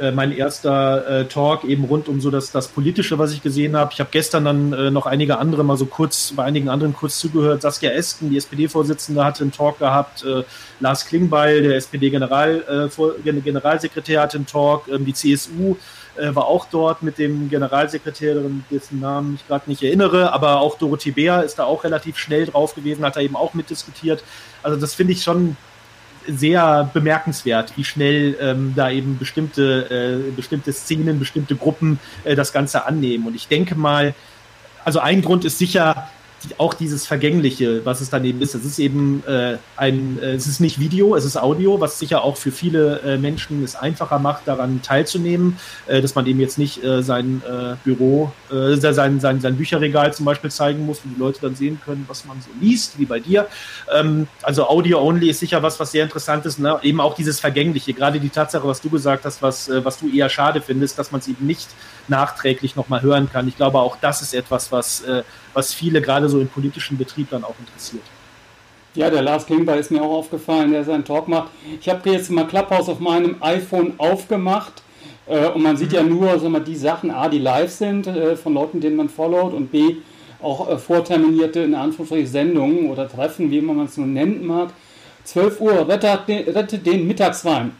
äh, 0.00 0.12
mein 0.12 0.32
erster 0.32 1.20
äh, 1.20 1.24
Talk 1.26 1.64
eben 1.64 1.84
rund 1.84 2.08
um 2.08 2.20
so 2.20 2.30
das, 2.30 2.50
das 2.50 2.68
Politische, 2.68 3.18
was 3.18 3.32
ich 3.32 3.42
gesehen 3.42 3.76
habe. 3.76 3.92
Ich 3.92 4.00
habe 4.00 4.10
gestern 4.10 4.44
dann 4.44 4.72
äh, 4.72 4.90
noch 4.90 5.06
einige 5.06 5.38
andere 5.38 5.62
mal 5.62 5.76
so 5.76 5.86
kurz, 5.86 6.32
bei 6.34 6.44
einigen 6.44 6.68
anderen 6.68 6.94
kurz 6.94 7.18
zugehört. 7.18 7.62
Saskia 7.62 7.90
Esken, 7.90 8.30
die 8.30 8.36
SPD-Vorsitzende, 8.38 9.24
hatte 9.24 9.42
einen 9.42 9.52
Talk 9.52 9.78
gehabt. 9.78 10.24
Äh, 10.24 10.44
Lars 10.80 11.06
Klingbeil, 11.06 11.62
der 11.62 11.76
SPD-General, 11.76 12.88
äh, 12.90 14.16
hatte 14.18 14.36
einen 14.36 14.46
Talk. 14.46 14.88
Ähm, 14.88 15.04
die 15.04 15.14
CSU 15.14 15.76
war 16.22 16.46
auch 16.46 16.66
dort 16.70 17.02
mit 17.02 17.16
dem 17.16 17.48
Generalsekretär, 17.48 18.36
dessen 18.70 19.00
Namen 19.00 19.36
ich 19.36 19.46
gerade 19.46 19.70
nicht 19.70 19.82
erinnere, 19.82 20.32
aber 20.32 20.60
auch 20.60 20.76
Dorothee 20.76 21.12
Beer 21.12 21.44
ist 21.44 21.58
da 21.58 21.64
auch 21.64 21.84
relativ 21.84 22.18
schnell 22.18 22.44
drauf 22.44 22.74
gewesen, 22.74 23.06
hat 23.06 23.16
da 23.16 23.20
eben 23.20 23.36
auch 23.36 23.54
mitdiskutiert. 23.54 24.22
Also 24.62 24.78
das 24.78 24.92
finde 24.92 25.12
ich 25.12 25.22
schon 25.22 25.56
sehr 26.26 26.90
bemerkenswert, 26.92 27.72
wie 27.76 27.84
schnell 27.84 28.36
ähm, 28.40 28.72
da 28.76 28.90
eben 28.90 29.18
bestimmte, 29.18 30.22
äh, 30.28 30.30
bestimmte 30.32 30.72
Szenen, 30.72 31.18
bestimmte 31.18 31.56
Gruppen 31.56 31.98
äh, 32.24 32.36
das 32.36 32.52
Ganze 32.52 32.86
annehmen. 32.86 33.26
Und 33.26 33.34
ich 33.34 33.48
denke 33.48 33.74
mal, 33.74 34.14
also 34.84 35.00
ein 35.00 35.22
Grund 35.22 35.44
ist 35.44 35.58
sicher, 35.58 36.08
auch 36.58 36.74
dieses 36.74 37.06
Vergängliche, 37.06 37.84
was 37.84 38.00
es 38.00 38.10
dann 38.10 38.24
eben 38.24 38.40
ist. 38.40 38.54
Es 38.54 38.64
ist 38.64 38.78
eben 38.78 39.22
äh, 39.26 39.58
ein, 39.76 40.18
äh, 40.22 40.32
es 40.32 40.46
ist 40.46 40.60
nicht 40.60 40.80
Video, 40.80 41.14
es 41.14 41.24
ist 41.24 41.36
Audio, 41.36 41.80
was 41.80 41.98
sicher 41.98 42.22
auch 42.22 42.36
für 42.36 42.50
viele 42.50 43.00
äh, 43.00 43.18
Menschen 43.18 43.62
es 43.62 43.76
einfacher 43.76 44.18
macht, 44.18 44.48
daran 44.48 44.80
teilzunehmen, 44.82 45.58
äh, 45.86 46.00
dass 46.00 46.14
man 46.14 46.26
eben 46.26 46.40
jetzt 46.40 46.58
nicht 46.58 46.82
äh, 46.82 47.02
sein 47.02 47.42
äh, 47.46 47.76
Büro, 47.84 48.32
äh, 48.50 48.76
sein, 48.76 49.20
sein, 49.20 49.40
sein 49.40 49.56
Bücherregal 49.56 50.14
zum 50.14 50.24
Beispiel 50.24 50.50
zeigen 50.50 50.86
muss, 50.86 51.00
wo 51.04 51.08
die 51.10 51.18
Leute 51.18 51.40
dann 51.42 51.54
sehen 51.54 51.80
können, 51.84 52.04
was 52.08 52.24
man 52.24 52.40
so 52.40 52.48
liest, 52.60 52.98
wie 52.98 53.06
bei 53.06 53.20
dir. 53.20 53.46
Ähm, 53.92 54.26
also 54.42 54.66
Audio-only 54.66 55.28
ist 55.28 55.40
sicher 55.40 55.62
was, 55.62 55.78
was 55.78 55.92
sehr 55.92 56.04
interessant 56.04 56.46
ist. 56.46 56.58
Ne? 56.58 56.78
Eben 56.82 57.00
auch 57.00 57.14
dieses 57.14 57.38
Vergängliche, 57.38 57.92
gerade 57.92 58.18
die 58.18 58.30
Tatsache, 58.30 58.66
was 58.66 58.80
du 58.80 58.88
gesagt 58.88 59.24
hast, 59.24 59.42
was, 59.42 59.68
äh, 59.68 59.84
was 59.84 59.98
du 59.98 60.08
eher 60.08 60.28
schade 60.28 60.62
findest, 60.62 60.98
dass 60.98 61.12
man 61.12 61.20
es 61.20 61.28
eben 61.28 61.46
nicht 61.46 61.68
nachträglich 62.08 62.76
nochmal 62.76 63.02
hören 63.02 63.30
kann. 63.30 63.46
Ich 63.46 63.56
glaube, 63.56 63.78
auch 63.78 63.96
das 64.00 64.22
ist 64.22 64.34
etwas, 64.34 64.72
was, 64.72 65.02
äh, 65.02 65.22
was 65.54 65.72
viele 65.72 66.00
gerade 66.00 66.28
so 66.28 66.40
im 66.40 66.48
politischen 66.48 66.96
Betrieb 66.96 67.30
dann 67.30 67.44
auch 67.44 67.54
interessiert. 67.58 68.02
Ja, 68.94 69.08
der 69.08 69.22
Lars 69.22 69.46
Klingbeil 69.46 69.78
ist 69.78 69.90
mir 69.90 70.02
auch 70.02 70.18
aufgefallen, 70.18 70.72
der 70.72 70.84
seinen 70.84 71.04
Talk 71.04 71.28
macht. 71.28 71.50
Ich 71.80 71.88
habe 71.88 72.10
jetzt 72.10 72.30
mal 72.30 72.46
Clubhouse 72.46 72.88
auf 72.88 72.98
meinem 72.98 73.36
iPhone 73.40 73.94
aufgemacht 73.98 74.82
äh, 75.26 75.46
und 75.48 75.62
man 75.62 75.76
sieht 75.76 75.92
ja 75.92 76.02
nur 76.02 76.38
sag 76.40 76.50
mal, 76.50 76.60
die 76.60 76.74
Sachen, 76.74 77.12
A, 77.12 77.28
die 77.28 77.38
live 77.38 77.70
sind 77.70 78.08
äh, 78.08 78.36
von 78.36 78.54
Leuten, 78.54 78.80
denen 78.80 78.96
man 78.96 79.08
followt 79.08 79.54
und 79.54 79.70
B, 79.70 79.96
auch 80.42 80.68
äh, 80.68 80.76
vorterminierte, 80.76 81.60
in 81.60 81.74
Anführungsstrichen, 81.76 82.26
Sendungen 82.26 82.90
oder 82.90 83.08
Treffen, 83.08 83.50
wie 83.52 83.58
immer 83.58 83.74
man 83.74 83.86
es 83.86 83.96
nun 83.96 84.12
nennen 84.12 84.44
mag. 84.44 84.70
12 85.24 85.60
Uhr, 85.60 85.88
rettet 85.88 86.26
den, 86.26 86.48
rettet 86.48 86.84
den 86.84 87.06
Mittagswein. 87.06 87.72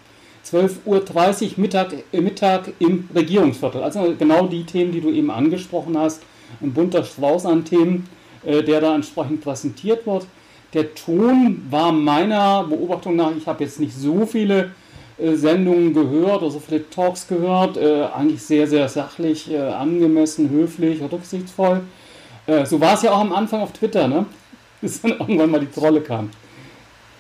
12.30 0.45 0.87
Uhr 0.87 1.53
Mittag, 1.57 1.93
äh, 2.13 2.21
Mittag 2.21 2.73
im 2.79 3.09
Regierungsviertel. 3.15 3.83
Also 3.83 4.15
genau 4.19 4.47
die 4.47 4.65
Themen, 4.65 4.93
die 4.93 5.01
du 5.01 5.11
eben 5.11 5.31
angesprochen 5.31 5.99
hast. 5.99 6.23
Ein 6.61 6.73
bunter 6.73 7.05
Strauß 7.05 7.47
an 7.47 7.65
Themen, 7.65 8.09
äh, 8.45 8.63
der 8.63 8.81
da 8.81 8.95
entsprechend 8.95 9.43
präsentiert 9.43 10.07
wird. 10.07 10.27
Der 10.73 10.95
Ton 10.95 11.67
war 11.71 11.93
meiner 11.93 12.65
Beobachtung 12.65 13.17
nach, 13.17 13.33
ich 13.37 13.47
habe 13.47 13.65
jetzt 13.65 13.81
nicht 13.81 13.95
so 13.95 14.25
viele 14.25 14.71
äh, 15.19 15.35
Sendungen 15.35 15.93
gehört 15.93 16.43
oder 16.43 16.51
so 16.51 16.61
viele 16.61 16.89
Talks 16.89 17.27
gehört, 17.27 17.77
äh, 17.77 18.05
eigentlich 18.15 18.43
sehr, 18.43 18.67
sehr 18.67 18.89
sachlich, 18.89 19.51
angemessen, 19.57 20.49
höflich, 20.51 21.01
rücksichtsvoll. 21.03 21.83
So 22.65 22.81
war 22.81 22.95
es 22.95 23.03
ja 23.03 23.13
auch 23.13 23.21
am 23.21 23.33
Anfang 23.33 23.61
auf 23.61 23.71
Twitter, 23.73 24.09
ne? 24.09 24.27
bis 24.81 25.01
dann 25.01 25.13
irgendwann 25.13 25.51
mal 25.51 25.61
die 25.61 25.71
Trolle 25.71 26.01
kamen. 26.01 26.31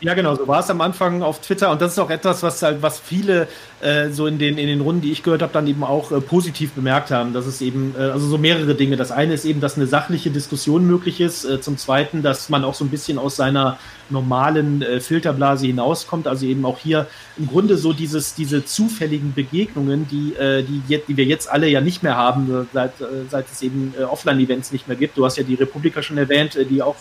Ja, 0.02 0.14
genau, 0.14 0.34
so 0.34 0.48
war 0.48 0.60
es 0.60 0.70
am 0.70 0.80
Anfang 0.80 1.22
auf 1.22 1.42
Twitter 1.42 1.70
und 1.70 1.82
das 1.82 1.92
ist 1.92 1.98
auch 1.98 2.08
etwas, 2.08 2.42
was 2.42 2.62
halt, 2.62 2.80
was 2.80 2.98
viele 2.98 3.48
äh, 3.80 4.10
so 4.10 4.26
in 4.26 4.38
den 4.38 4.56
in 4.56 4.66
den 4.66 4.80
Runden, 4.80 5.02
die 5.02 5.12
ich 5.12 5.22
gehört 5.22 5.42
habe, 5.42 5.52
dann 5.52 5.66
eben 5.66 5.84
auch 5.84 6.10
äh, 6.10 6.20
positiv 6.20 6.72
bemerkt 6.72 7.10
haben. 7.10 7.34
Das 7.34 7.46
ist 7.46 7.60
eben 7.60 7.94
äh, 7.98 8.04
also 8.04 8.26
so 8.26 8.38
mehrere 8.38 8.74
Dinge. 8.74 8.96
Das 8.96 9.10
eine 9.10 9.34
ist 9.34 9.44
eben, 9.44 9.60
dass 9.60 9.76
eine 9.76 9.86
sachliche 9.86 10.30
Diskussion 10.30 10.86
möglich 10.86 11.20
ist. 11.20 11.44
Äh, 11.44 11.60
zum 11.60 11.76
Zweiten, 11.76 12.22
dass 12.22 12.48
man 12.48 12.64
auch 12.64 12.74
so 12.74 12.84
ein 12.84 12.90
bisschen 12.90 13.18
aus 13.18 13.36
seiner 13.36 13.78
normalen 14.08 14.82
äh, 14.82 15.00
Filterblase 15.00 15.66
hinauskommt. 15.66 16.26
Also 16.26 16.46
eben 16.46 16.64
auch 16.64 16.78
hier 16.78 17.06
im 17.38 17.46
Grunde 17.46 17.76
so 17.76 17.92
dieses 17.92 18.34
diese 18.34 18.64
zufälligen 18.64 19.34
Begegnungen, 19.34 20.08
die 20.08 20.34
äh, 20.34 20.62
die, 20.62 20.82
jetzt, 20.88 21.08
die 21.08 21.16
wir 21.16 21.24
jetzt 21.24 21.50
alle 21.50 21.68
ja 21.68 21.80
nicht 21.80 22.02
mehr 22.02 22.16
haben, 22.16 22.68
seit 22.72 22.92
seit 23.30 23.46
es 23.50 23.62
eben 23.62 23.94
Offline-Events 24.10 24.72
nicht 24.72 24.88
mehr 24.88 24.96
gibt. 24.96 25.16
Du 25.16 25.24
hast 25.24 25.36
ja 25.36 25.42
die 25.42 25.54
Republika 25.54 26.02
schon 26.02 26.18
erwähnt, 26.18 26.56
äh, 26.56 26.64
die 26.64 26.82
auch 26.82 26.96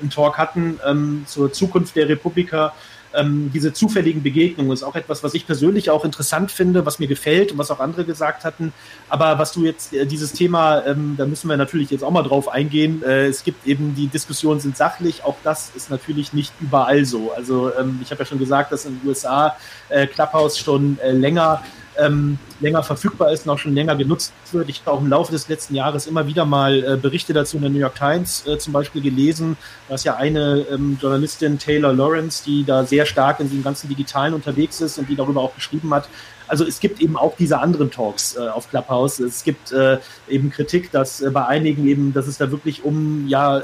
einen 0.00 0.10
Talk 0.10 0.36
hatten 0.38 0.78
ähm, 0.86 1.24
zur 1.26 1.52
Zukunft 1.52 1.96
der 1.96 2.08
Republika 2.22 2.72
ähm, 3.14 3.50
diese 3.52 3.72
zufälligen 3.72 4.22
Begegnungen 4.22 4.72
ist 4.72 4.82
auch 4.82 4.96
etwas, 4.96 5.22
was 5.22 5.34
ich 5.34 5.46
persönlich 5.46 5.90
auch 5.90 6.04
interessant 6.04 6.50
finde, 6.50 6.86
was 6.86 6.98
mir 6.98 7.08
gefällt 7.08 7.52
und 7.52 7.58
was 7.58 7.70
auch 7.70 7.80
andere 7.80 8.04
gesagt 8.04 8.44
hatten. 8.44 8.72
Aber 9.08 9.38
was 9.38 9.52
du 9.52 9.64
jetzt, 9.64 9.92
äh, 9.92 10.06
dieses 10.06 10.32
Thema, 10.32 10.84
ähm, 10.86 11.14
da 11.16 11.26
müssen 11.26 11.48
wir 11.48 11.56
natürlich 11.56 11.90
jetzt 11.90 12.04
auch 12.04 12.10
mal 12.10 12.22
drauf 12.22 12.48
eingehen. 12.48 13.02
Äh, 13.02 13.26
es 13.26 13.44
gibt 13.44 13.66
eben, 13.66 13.94
die 13.94 14.06
Diskussionen 14.06 14.60
sind 14.60 14.76
sachlich, 14.76 15.24
auch 15.24 15.36
das 15.44 15.72
ist 15.74 15.90
natürlich 15.90 16.32
nicht 16.32 16.52
überall 16.60 17.04
so. 17.04 17.32
Also 17.32 17.72
ähm, 17.78 18.00
ich 18.02 18.10
habe 18.10 18.20
ja 18.20 18.26
schon 18.26 18.38
gesagt, 18.38 18.72
dass 18.72 18.84
in 18.84 18.98
den 18.98 19.08
USA 19.08 19.56
äh, 19.88 20.06
Clubhouse 20.06 20.58
schon 20.58 20.98
äh, 21.00 21.12
länger 21.12 21.62
ähm, 21.98 22.38
länger 22.60 22.82
verfügbar 22.82 23.32
ist 23.32 23.46
und 23.46 23.52
auch 23.52 23.58
schon 23.58 23.74
länger 23.74 23.96
genutzt 23.96 24.32
wird. 24.52 24.68
Ich 24.68 24.80
habe 24.80 24.92
auch 24.92 25.00
im 25.00 25.08
Laufe 25.08 25.32
des 25.32 25.48
letzten 25.48 25.74
Jahres 25.74 26.06
immer 26.06 26.26
wieder 26.26 26.44
mal 26.44 26.82
äh, 26.82 26.96
Berichte 26.96 27.32
dazu 27.32 27.56
in 27.56 27.62
der 27.62 27.70
New 27.70 27.78
York 27.78 27.94
Times 27.94 28.46
äh, 28.46 28.58
zum 28.58 28.72
Beispiel 28.72 29.02
gelesen. 29.02 29.56
Da 29.88 29.96
ist 29.96 30.04
ja 30.04 30.16
eine 30.16 30.66
ähm, 30.70 30.98
Journalistin, 31.00 31.58
Taylor 31.58 31.92
Lawrence, 31.92 32.44
die 32.44 32.64
da 32.64 32.84
sehr 32.84 33.06
stark 33.06 33.40
in 33.40 33.48
diesem 33.48 33.62
ganzen 33.62 33.88
Digitalen 33.88 34.34
unterwegs 34.34 34.80
ist 34.80 34.98
und 34.98 35.08
die 35.08 35.16
darüber 35.16 35.40
auch 35.40 35.54
geschrieben 35.54 35.92
hat. 35.92 36.08
Also 36.48 36.66
es 36.66 36.80
gibt 36.80 37.00
eben 37.00 37.16
auch 37.16 37.36
diese 37.36 37.58
anderen 37.58 37.90
Talks 37.90 38.36
äh, 38.36 38.40
auf 38.40 38.68
Clubhouse. 38.68 39.20
Es 39.20 39.44
gibt 39.44 39.72
äh, 39.72 39.98
eben 40.28 40.50
Kritik, 40.50 40.90
dass 40.90 41.20
äh, 41.20 41.30
bei 41.30 41.46
einigen 41.46 41.86
eben, 41.86 42.12
dass 42.12 42.26
es 42.26 42.38
da 42.38 42.50
wirklich 42.50 42.84
um 42.84 43.26
ja 43.28 43.62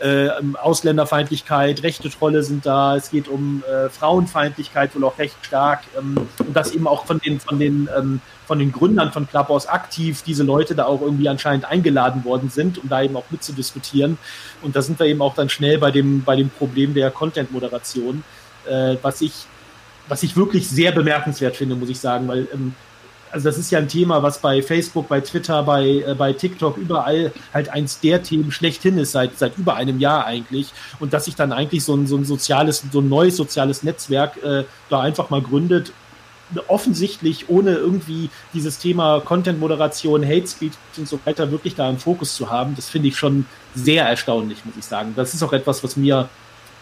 äh, 0.00 0.26
äh, 0.26 0.30
Ausländerfeindlichkeit, 0.60 1.82
rechte 1.82 2.08
Trolle 2.10 2.42
sind 2.42 2.64
da, 2.64 2.96
es 2.96 3.10
geht 3.10 3.28
um 3.28 3.64
äh, 3.68 3.88
Frauenfeindlichkeit 3.88 4.94
wohl 4.94 5.04
auch 5.04 5.18
recht 5.18 5.36
stark 5.42 5.80
ähm, 5.98 6.16
und 6.38 6.54
das 6.54 6.72
eben 6.72 6.86
auch 6.86 7.04
von 7.06 7.18
den, 7.18 7.40
von 7.40 7.58
den, 7.58 7.88
ähm, 7.96 8.20
von 8.46 8.58
den 8.58 8.70
Gründern 8.70 9.12
von 9.12 9.28
Clubhouse 9.28 9.66
aktiv 9.66 10.22
diese 10.22 10.44
Leute 10.44 10.74
da 10.74 10.84
auch 10.84 11.00
irgendwie 11.00 11.28
anscheinend 11.28 11.64
eingeladen 11.64 12.24
worden 12.24 12.48
sind, 12.48 12.78
um 12.78 12.88
da 12.88 13.02
eben 13.02 13.16
auch 13.16 13.24
mitzudiskutieren. 13.30 14.18
Und 14.62 14.76
da 14.76 14.82
sind 14.82 14.98
wir 14.98 15.06
eben 15.06 15.20
auch 15.20 15.34
dann 15.34 15.48
schnell 15.48 15.78
bei 15.78 15.90
dem, 15.90 16.22
bei 16.22 16.36
dem 16.36 16.50
Problem 16.50 16.94
der 16.94 17.10
Content-Moderation, 17.10 18.22
äh, 18.66 18.96
was 19.02 19.20
ich 19.20 19.46
was 20.08 20.22
ich 20.22 20.36
wirklich 20.36 20.68
sehr 20.68 20.92
bemerkenswert 20.92 21.56
finde, 21.56 21.74
muss 21.74 21.90
ich 21.90 22.00
sagen, 22.00 22.28
weil 22.28 22.48
ähm, 22.52 22.74
also 23.30 23.48
das 23.48 23.58
ist 23.58 23.70
ja 23.70 23.78
ein 23.78 23.88
Thema, 23.88 24.22
was 24.22 24.38
bei 24.40 24.62
Facebook, 24.62 25.08
bei 25.08 25.20
Twitter, 25.20 25.62
bei, 25.62 26.04
äh, 26.06 26.14
bei 26.16 26.32
TikTok 26.32 26.76
überall 26.76 27.32
halt 27.52 27.68
eins 27.68 28.00
der 28.00 28.22
Themen 28.22 28.50
schlechthin 28.52 28.98
ist, 28.98 29.12
seit, 29.12 29.38
seit 29.38 29.56
über 29.58 29.74
einem 29.74 29.98
Jahr 29.98 30.26
eigentlich. 30.26 30.72
Und 31.00 31.12
dass 31.12 31.26
sich 31.26 31.34
dann 31.34 31.52
eigentlich 31.52 31.84
so 31.84 31.94
ein, 31.94 32.06
so 32.06 32.16
ein 32.16 32.24
soziales, 32.24 32.84
so 32.90 33.00
ein 33.00 33.08
neues 33.08 33.36
soziales 33.36 33.82
Netzwerk 33.82 34.42
äh, 34.42 34.64
da 34.88 35.00
einfach 35.00 35.30
mal 35.30 35.42
gründet, 35.42 35.92
offensichtlich 36.66 37.48
ohne 37.48 37.74
irgendwie 37.74 38.30
dieses 38.54 38.78
Thema 38.78 39.20
Content-Moderation, 39.20 40.24
Hate 40.24 40.46
Speech 40.46 40.72
und 40.96 41.06
so 41.08 41.18
weiter 41.24 41.50
wirklich 41.50 41.74
da 41.74 41.88
im 41.90 41.98
Fokus 41.98 42.34
zu 42.34 42.50
haben, 42.50 42.74
das 42.74 42.88
finde 42.88 43.08
ich 43.08 43.16
schon 43.16 43.46
sehr 43.74 44.06
erstaunlich, 44.06 44.64
muss 44.64 44.76
ich 44.76 44.84
sagen. 44.84 45.12
Das 45.14 45.34
ist 45.34 45.42
auch 45.42 45.52
etwas, 45.52 45.84
was 45.84 45.96
mir 45.96 46.28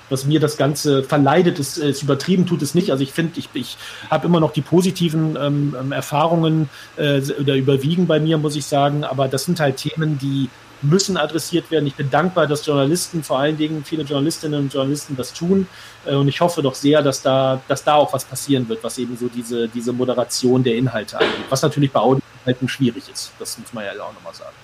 was 0.08 0.24
mir 0.24 0.40
das 0.40 0.56
Ganze 0.56 1.02
verleidet, 1.02 1.58
ist, 1.58 1.78
ist 1.78 2.02
übertrieben, 2.02 2.46
tut 2.46 2.62
es 2.62 2.74
nicht. 2.74 2.90
Also 2.90 3.02
ich 3.02 3.12
finde, 3.12 3.38
ich, 3.38 3.48
ich 3.54 3.76
habe 4.10 4.26
immer 4.26 4.40
noch 4.40 4.52
die 4.52 4.62
positiven 4.62 5.36
ähm, 5.40 5.76
ähm, 5.78 5.92
Erfahrungen 5.92 6.68
äh, 6.96 7.20
oder 7.40 7.54
überwiegen 7.56 8.06
bei 8.06 8.20
mir, 8.20 8.38
muss 8.38 8.56
ich 8.56 8.66
sagen. 8.66 9.04
Aber 9.04 9.28
das 9.28 9.44
sind 9.44 9.60
halt 9.60 9.78
Themen, 9.78 10.18
die 10.18 10.48
müssen 10.82 11.16
adressiert 11.16 11.70
werden. 11.70 11.86
Ich 11.86 11.94
bin 11.94 12.10
dankbar, 12.10 12.46
dass 12.46 12.64
Journalisten, 12.66 13.22
vor 13.22 13.38
allen 13.38 13.56
Dingen 13.56 13.84
viele 13.84 14.02
Journalistinnen 14.02 14.60
und 14.60 14.72
Journalisten 14.72 15.16
das 15.16 15.32
tun. 15.32 15.66
Äh, 16.04 16.14
und 16.14 16.28
ich 16.28 16.40
hoffe 16.40 16.62
doch 16.62 16.74
sehr, 16.74 17.02
dass 17.02 17.22
da, 17.22 17.60
dass 17.66 17.82
da 17.82 17.94
auch 17.94 18.12
was 18.12 18.24
passieren 18.24 18.68
wird, 18.68 18.84
was 18.84 18.98
eben 18.98 19.16
so 19.16 19.28
diese, 19.28 19.68
diese 19.68 19.92
Moderation 19.92 20.62
der 20.62 20.76
Inhalte 20.76 21.18
angeht. 21.18 21.46
Was 21.48 21.62
natürlich 21.62 21.90
bei 21.90 22.00
Audioinhalten 22.00 22.68
schwierig 22.68 23.04
ist. 23.12 23.32
Das 23.38 23.58
muss 23.58 23.72
man 23.72 23.84
ja 23.84 23.92
auch 23.92 24.14
nochmal 24.14 24.34
sagen. 24.34 24.54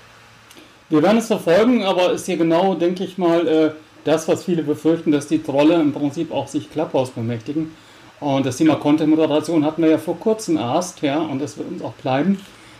Wir 0.88 1.02
werden 1.02 1.18
es 1.18 1.26
verfolgen, 1.26 1.84
aber 1.84 2.12
ist 2.12 2.26
hier 2.26 2.36
genau, 2.36 2.74
denke 2.74 3.02
ich 3.02 3.16
mal, 3.16 3.48
äh 3.48 3.70
das, 4.04 4.28
was 4.28 4.44
viele 4.44 4.62
befürchten, 4.62 5.12
dass 5.12 5.26
die 5.26 5.42
Trolle 5.42 5.80
im 5.80 5.92
Prinzip 5.92 6.32
auch 6.32 6.48
sich 6.48 6.70
Clubhouse 6.70 7.10
bemächtigen. 7.10 7.72
Und 8.20 8.46
das 8.46 8.56
Thema 8.56 8.76
Content-Moderation 8.76 9.64
hatten 9.64 9.82
wir 9.82 9.90
ja 9.90 9.98
vor 9.98 10.18
kurzem 10.18 10.56
erst, 10.56 11.02
ja, 11.02 11.20
und 11.20 11.40
das 11.40 11.58
wird 11.58 11.68
uns 11.68 11.82
auch 11.82 11.94
bleiben. 11.94 12.38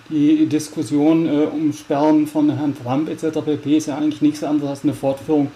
Die 0.08 0.46
Diskussion 0.46 1.26
äh, 1.26 1.46
um 1.46 1.72
Sperren 1.72 2.26
von 2.26 2.50
Herrn 2.50 2.76
Trump 2.76 3.08
etc. 3.08 3.40
pp. 3.44 3.76
ist 3.76 3.86
ja 3.86 3.96
eigentlich 3.96 4.22
nichts 4.22 4.44
anderes 4.44 4.70
als 4.70 4.84
eine 4.84 4.94
Fortführung 4.94 5.50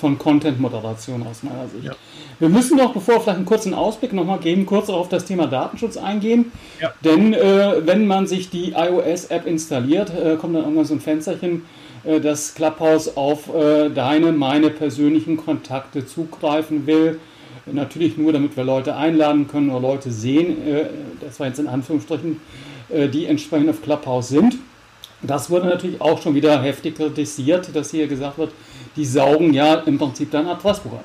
von 0.00 0.18
Content-Moderation 0.18 1.24
aus 1.26 1.42
meiner 1.42 1.68
Sicht. 1.68 1.84
Ja. 1.84 1.92
Wir 2.38 2.48
müssen 2.48 2.78
noch, 2.78 2.92
bevor 2.92 3.16
wir 3.16 3.20
vielleicht 3.20 3.36
einen 3.36 3.46
kurzen 3.46 3.74
Ausblick 3.74 4.12
nochmal 4.12 4.38
geben, 4.38 4.64
kurz 4.64 4.88
auf 4.88 5.08
das 5.08 5.26
Thema 5.26 5.46
Datenschutz 5.46 5.96
eingehen. 5.98 6.52
Ja. 6.80 6.92
Denn 7.04 7.34
äh, 7.34 7.86
wenn 7.86 8.06
man 8.06 8.26
sich 8.26 8.48
die 8.48 8.72
iOS-App 8.72 9.46
installiert, 9.46 10.10
äh, 10.10 10.36
kommt 10.36 10.54
dann 10.54 10.62
irgendwann 10.62 10.86
so 10.86 10.94
ein 10.94 11.00
Fensterchen, 11.00 11.66
äh, 12.04 12.20
dass 12.20 12.54
Clubhouse 12.54 13.16
auf 13.16 13.54
äh, 13.54 13.90
deine, 13.90 14.32
meine 14.32 14.70
persönlichen 14.70 15.36
Kontakte 15.36 16.06
zugreifen 16.06 16.86
will. 16.86 17.20
Natürlich 17.66 18.16
nur, 18.16 18.32
damit 18.32 18.56
wir 18.56 18.64
Leute 18.64 18.96
einladen 18.96 19.46
können 19.46 19.70
oder 19.70 19.80
Leute 19.80 20.10
sehen, 20.10 20.66
äh, 20.66 20.86
das 21.20 21.38
war 21.38 21.46
jetzt 21.46 21.58
in 21.58 21.68
Anführungsstrichen, 21.68 22.40
die 22.92 23.26
entsprechend 23.26 23.70
auf 23.70 23.82
Clubhouse 23.82 24.30
sind. 24.30 24.56
Das 25.22 25.48
wurde 25.48 25.66
natürlich 25.66 26.00
auch 26.00 26.20
schon 26.20 26.34
wieder 26.34 26.60
heftig 26.60 26.96
kritisiert, 26.96 27.70
dass 27.72 27.92
hier 27.92 28.08
gesagt 28.08 28.36
wird, 28.38 28.50
die 28.96 29.04
saugen 29.04 29.54
ja 29.54 29.74
im 29.74 29.96
Prinzip 29.96 30.32
dein 30.32 30.48
Adressbuch 30.48 30.94
ab. 30.94 31.04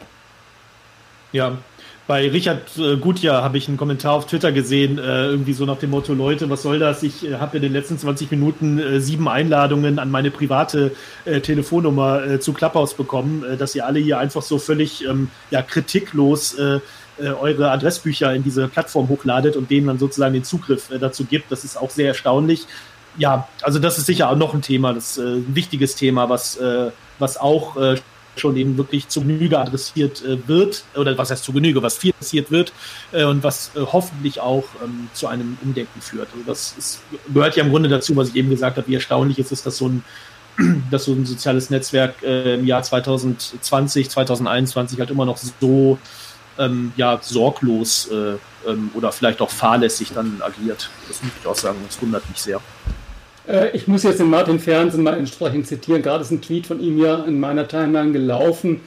Ja, 1.31 1.59
bei 2.07 2.29
Richard 2.29 2.77
äh, 2.77 2.97
Gutjahr 2.97 3.43
habe 3.43 3.57
ich 3.57 3.67
einen 3.67 3.77
Kommentar 3.77 4.13
auf 4.13 4.27
Twitter 4.27 4.51
gesehen, 4.51 4.99
äh, 4.99 5.25
irgendwie 5.25 5.53
so 5.53 5.65
nach 5.65 5.77
dem 5.77 5.89
Motto, 5.89 6.13
Leute, 6.13 6.49
was 6.49 6.61
soll 6.61 6.77
das? 6.77 7.01
Ich 7.01 7.27
äh, 7.27 7.35
habe 7.35 7.57
in 7.57 7.63
den 7.63 7.73
letzten 7.73 7.97
20 7.97 8.29
Minuten 8.29 8.77
äh, 8.77 8.99
sieben 8.99 9.27
Einladungen 9.27 9.97
an 9.97 10.11
meine 10.11 10.29
private 10.29 10.91
äh, 11.25 11.41
Telefonnummer 11.41 12.23
äh, 12.23 12.39
zu 12.39 12.53
Clubhouse 12.53 12.93
bekommen, 12.93 13.43
äh, 13.43 13.57
dass 13.57 13.73
ihr 13.73 13.87
alle 13.87 13.99
hier 13.99 14.19
einfach 14.19 14.43
so 14.43 14.59
völlig 14.59 15.05
ähm, 15.05 15.29
ja, 15.51 15.61
kritiklos 15.61 16.55
eure 17.17 17.71
Adressbücher 17.71 18.33
in 18.33 18.43
diese 18.43 18.67
Plattform 18.67 19.07
hochladet 19.07 19.55
und 19.55 19.71
denen 19.71 19.87
dann 19.87 19.97
sozusagen 19.97 20.33
den 20.33 20.43
Zugriff 20.43 20.89
dazu 20.99 21.23
gibt. 21.23 21.49
Das 21.49 21.63
ist 21.63 21.77
auch 21.77 21.89
sehr 21.89 22.09
erstaunlich. 22.09 22.65
Ja, 23.17 23.47
also 23.61 23.79
das 23.79 23.97
ist 23.97 24.05
sicher 24.05 24.29
auch 24.29 24.35
noch 24.35 24.53
ein 24.53 24.61
Thema, 24.61 24.93
das 24.93 25.17
äh, 25.17 25.21
ein 25.21 25.55
wichtiges 25.55 25.95
Thema, 25.95 26.27
was, 26.27 26.59
was 27.17 27.37
auch 27.37 27.77
schon 28.39 28.55
eben 28.57 28.77
wirklich 28.77 29.07
zu 29.07 29.21
Genüge 29.21 29.59
adressiert 29.59 30.23
äh, 30.23 30.47
wird, 30.47 30.83
oder 30.95 31.17
was 31.17 31.31
heißt 31.31 31.43
zu 31.43 31.53
Genüge, 31.53 31.81
was 31.81 31.97
viel 31.97 32.13
adressiert 32.13 32.51
wird 32.51 32.73
äh, 33.11 33.23
und 33.23 33.43
was 33.43 33.71
äh, 33.75 33.79
hoffentlich 33.79 34.39
auch 34.39 34.65
ähm, 34.83 35.09
zu 35.13 35.27
einem 35.27 35.57
Umdenken 35.63 36.01
führt. 36.01 36.27
Also 36.33 36.43
das 36.45 36.75
ist, 36.77 37.01
gehört 37.33 37.55
ja 37.55 37.63
im 37.63 37.71
Grunde 37.71 37.89
dazu, 37.89 38.15
was 38.15 38.29
ich 38.29 38.35
eben 38.35 38.49
gesagt 38.49 38.77
habe, 38.77 38.87
wie 38.87 38.95
erstaunlich 38.95 39.39
es 39.39 39.51
ist, 39.51 39.65
dass 39.65 39.77
so 39.77 39.89
ein 39.89 40.03
dass 40.91 41.05
so 41.05 41.11
ein 41.11 41.25
soziales 41.25 41.69
Netzwerk 41.69 42.23
äh, 42.23 42.55
im 42.55 42.65
Jahr 42.65 42.81
2020, 42.81 44.09
2021 44.09 44.99
halt 44.99 45.09
immer 45.09 45.25
noch 45.25 45.37
so 45.37 45.97
ähm, 46.57 46.93
ja, 46.95 47.19
sorglos 47.21 48.09
äh, 48.09 48.37
ähm, 48.67 48.89
oder 48.93 49.11
vielleicht 49.11 49.41
auch 49.41 49.49
fahrlässig 49.49 50.11
dann 50.13 50.41
agiert. 50.41 50.89
Das 51.07 51.21
muss 51.21 51.31
ich 51.39 51.47
auch 51.47 51.55
sagen, 51.55 51.77
das 51.85 52.01
wundert 52.01 52.27
mich 52.29 52.41
sehr. 52.41 52.61
Äh, 53.47 53.75
ich 53.75 53.87
muss 53.87 54.03
jetzt 54.03 54.19
den 54.19 54.29
Martin 54.29 54.59
Fernsehen 54.59 55.03
mal 55.03 55.17
entsprechend 55.17 55.67
zitieren. 55.67 56.01
Gerade 56.01 56.23
ist 56.23 56.31
ein 56.31 56.41
Tweet 56.41 56.67
von 56.67 56.79
ihm 56.79 56.97
ja 56.97 57.23
in 57.23 57.39
meiner 57.39 57.67
Timeline 57.67 58.11
gelaufen. 58.11 58.81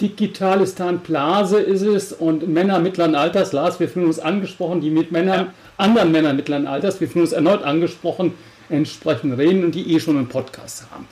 Digitalistan 0.00 1.00
Blase 1.00 1.60
ist 1.60 1.82
es 1.82 2.12
und 2.12 2.48
Männer 2.48 2.78
mittleren 2.78 3.14
Alters, 3.14 3.52
Lars, 3.52 3.80
wir 3.80 3.88
fühlen 3.88 4.06
uns 4.06 4.18
angesprochen, 4.18 4.80
die 4.80 4.88
mit 4.88 5.12
Männern, 5.12 5.46
ja. 5.46 5.54
anderen 5.76 6.10
Männern 6.10 6.36
mittleren 6.36 6.66
Alters, 6.66 7.02
wir 7.02 7.08
fühlen 7.08 7.26
uns 7.26 7.32
erneut 7.32 7.62
angesprochen, 7.62 8.32
entsprechend 8.70 9.36
reden 9.36 9.62
und 9.62 9.74
die 9.74 9.94
eh 9.94 10.00
schon 10.00 10.16
einen 10.16 10.28
Podcast 10.28 10.86
haben. 10.90 11.06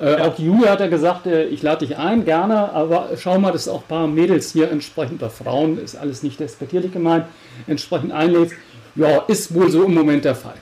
Äh, 0.00 0.18
ja. 0.18 0.24
Auch 0.26 0.36
Julia 0.36 0.72
hat 0.72 0.80
ja 0.80 0.88
gesagt, 0.88 1.26
äh, 1.26 1.44
ich 1.44 1.62
lade 1.62 1.86
dich 1.86 1.96
ein, 1.96 2.24
gerne, 2.24 2.72
aber 2.72 3.10
schau 3.16 3.38
mal, 3.38 3.52
dass 3.52 3.68
auch 3.68 3.82
ein 3.82 3.88
paar 3.88 4.06
Mädels 4.08 4.50
hier 4.50 4.68
entsprechend, 4.68 5.22
oder 5.22 5.30
Frauen, 5.30 5.78
ist 5.78 5.94
alles 5.94 6.24
nicht 6.24 6.40
despektierlich 6.40 6.92
gemeint, 6.92 7.26
entsprechend 7.68 8.10
einlädst. 8.10 8.56
Ja, 8.96 9.18
ist 9.28 9.54
wohl 9.54 9.70
so 9.70 9.84
im 9.84 9.94
Moment 9.94 10.24
der 10.24 10.34
Fall. 10.34 10.56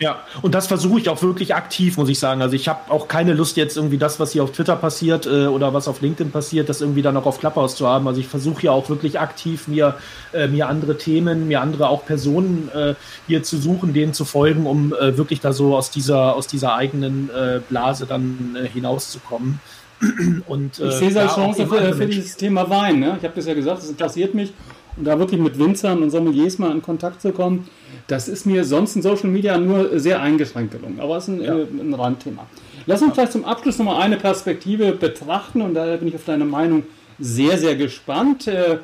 Ja, 0.00 0.24
und 0.40 0.54
das 0.54 0.66
versuche 0.66 0.98
ich 0.98 1.10
auch 1.10 1.20
wirklich 1.20 1.54
aktiv, 1.54 1.98
muss 1.98 2.08
ich 2.08 2.18
sagen. 2.18 2.40
Also 2.40 2.56
ich 2.56 2.68
habe 2.68 2.90
auch 2.90 3.06
keine 3.06 3.34
Lust 3.34 3.58
jetzt 3.58 3.76
irgendwie 3.76 3.98
das, 3.98 4.18
was 4.18 4.32
hier 4.32 4.42
auf 4.42 4.52
Twitter 4.52 4.74
passiert 4.74 5.26
äh, 5.26 5.46
oder 5.46 5.74
was 5.74 5.88
auf 5.88 6.00
LinkedIn 6.00 6.32
passiert, 6.32 6.70
das 6.70 6.80
irgendwie 6.80 7.02
dann 7.02 7.18
auch 7.18 7.26
auf 7.26 7.38
Clubhouse 7.38 7.76
zu 7.76 7.86
haben. 7.86 8.08
Also 8.08 8.18
ich 8.18 8.26
versuche 8.26 8.62
ja 8.62 8.72
auch 8.72 8.88
wirklich 8.88 9.20
aktiv 9.20 9.68
mir, 9.68 9.96
äh, 10.32 10.48
mir 10.48 10.68
andere 10.68 10.96
Themen, 10.96 11.48
mir 11.48 11.60
andere 11.60 11.90
auch 11.90 12.06
Personen 12.06 12.70
äh, 12.74 12.94
hier 13.26 13.42
zu 13.42 13.58
suchen, 13.58 13.92
denen 13.92 14.14
zu 14.14 14.24
folgen, 14.24 14.66
um 14.66 14.94
äh, 14.94 15.18
wirklich 15.18 15.40
da 15.40 15.52
so 15.52 15.76
aus 15.76 15.90
dieser, 15.90 16.34
aus 16.34 16.46
dieser 16.46 16.74
eigenen 16.74 17.28
äh, 17.28 17.60
Blase 17.68 18.06
dann 18.06 18.56
äh, 18.56 18.66
hinauszukommen. 18.66 19.60
Und, 20.46 20.78
ich 20.78 20.94
sehe 20.94 21.10
es 21.10 21.16
als 21.16 21.34
Chance 21.34 21.66
für, 21.66 21.92
für 21.92 22.06
dieses 22.06 22.38
Thema 22.38 22.70
Wein. 22.70 23.00
Ne? 23.00 23.16
Ich 23.18 23.24
habe 23.24 23.34
das 23.36 23.44
ja 23.44 23.52
gesagt, 23.52 23.82
das 23.82 23.90
interessiert 23.90 24.34
mich. 24.34 24.54
Und 24.96 25.04
da 25.04 25.18
wirklich 25.18 25.40
mit 25.40 25.58
Winzern 25.58 26.02
und 26.02 26.10
Sommeliers 26.10 26.58
mal 26.58 26.72
in 26.72 26.82
Kontakt 26.82 27.22
zu 27.22 27.32
kommen, 27.32 27.68
das 28.06 28.28
ist 28.28 28.44
mir 28.44 28.64
sonst 28.64 28.96
in 28.96 29.02
Social 29.02 29.30
Media 29.30 29.56
nur 29.56 29.98
sehr 29.98 30.20
eingeschränkt 30.20 30.72
gelungen. 30.72 31.00
Aber 31.00 31.16
es 31.16 31.28
ist 31.28 31.34
ein, 31.34 31.42
ja. 31.42 31.58
äh, 31.58 31.62
ein 31.62 31.94
Randthema. 31.94 32.46
Lass 32.86 33.02
uns 33.02 33.14
vielleicht 33.14 33.32
zum 33.32 33.44
Abschluss 33.44 33.78
nochmal 33.78 34.02
eine 34.02 34.16
Perspektive 34.16 34.92
betrachten 34.92 35.62
und 35.62 35.74
da 35.74 35.96
bin 35.96 36.08
ich 36.08 36.14
auf 36.14 36.24
deine 36.24 36.44
Meinung 36.44 36.84
sehr, 37.18 37.58
sehr 37.58 37.76
gespannt. 37.76 38.48
Äh, 38.48 38.78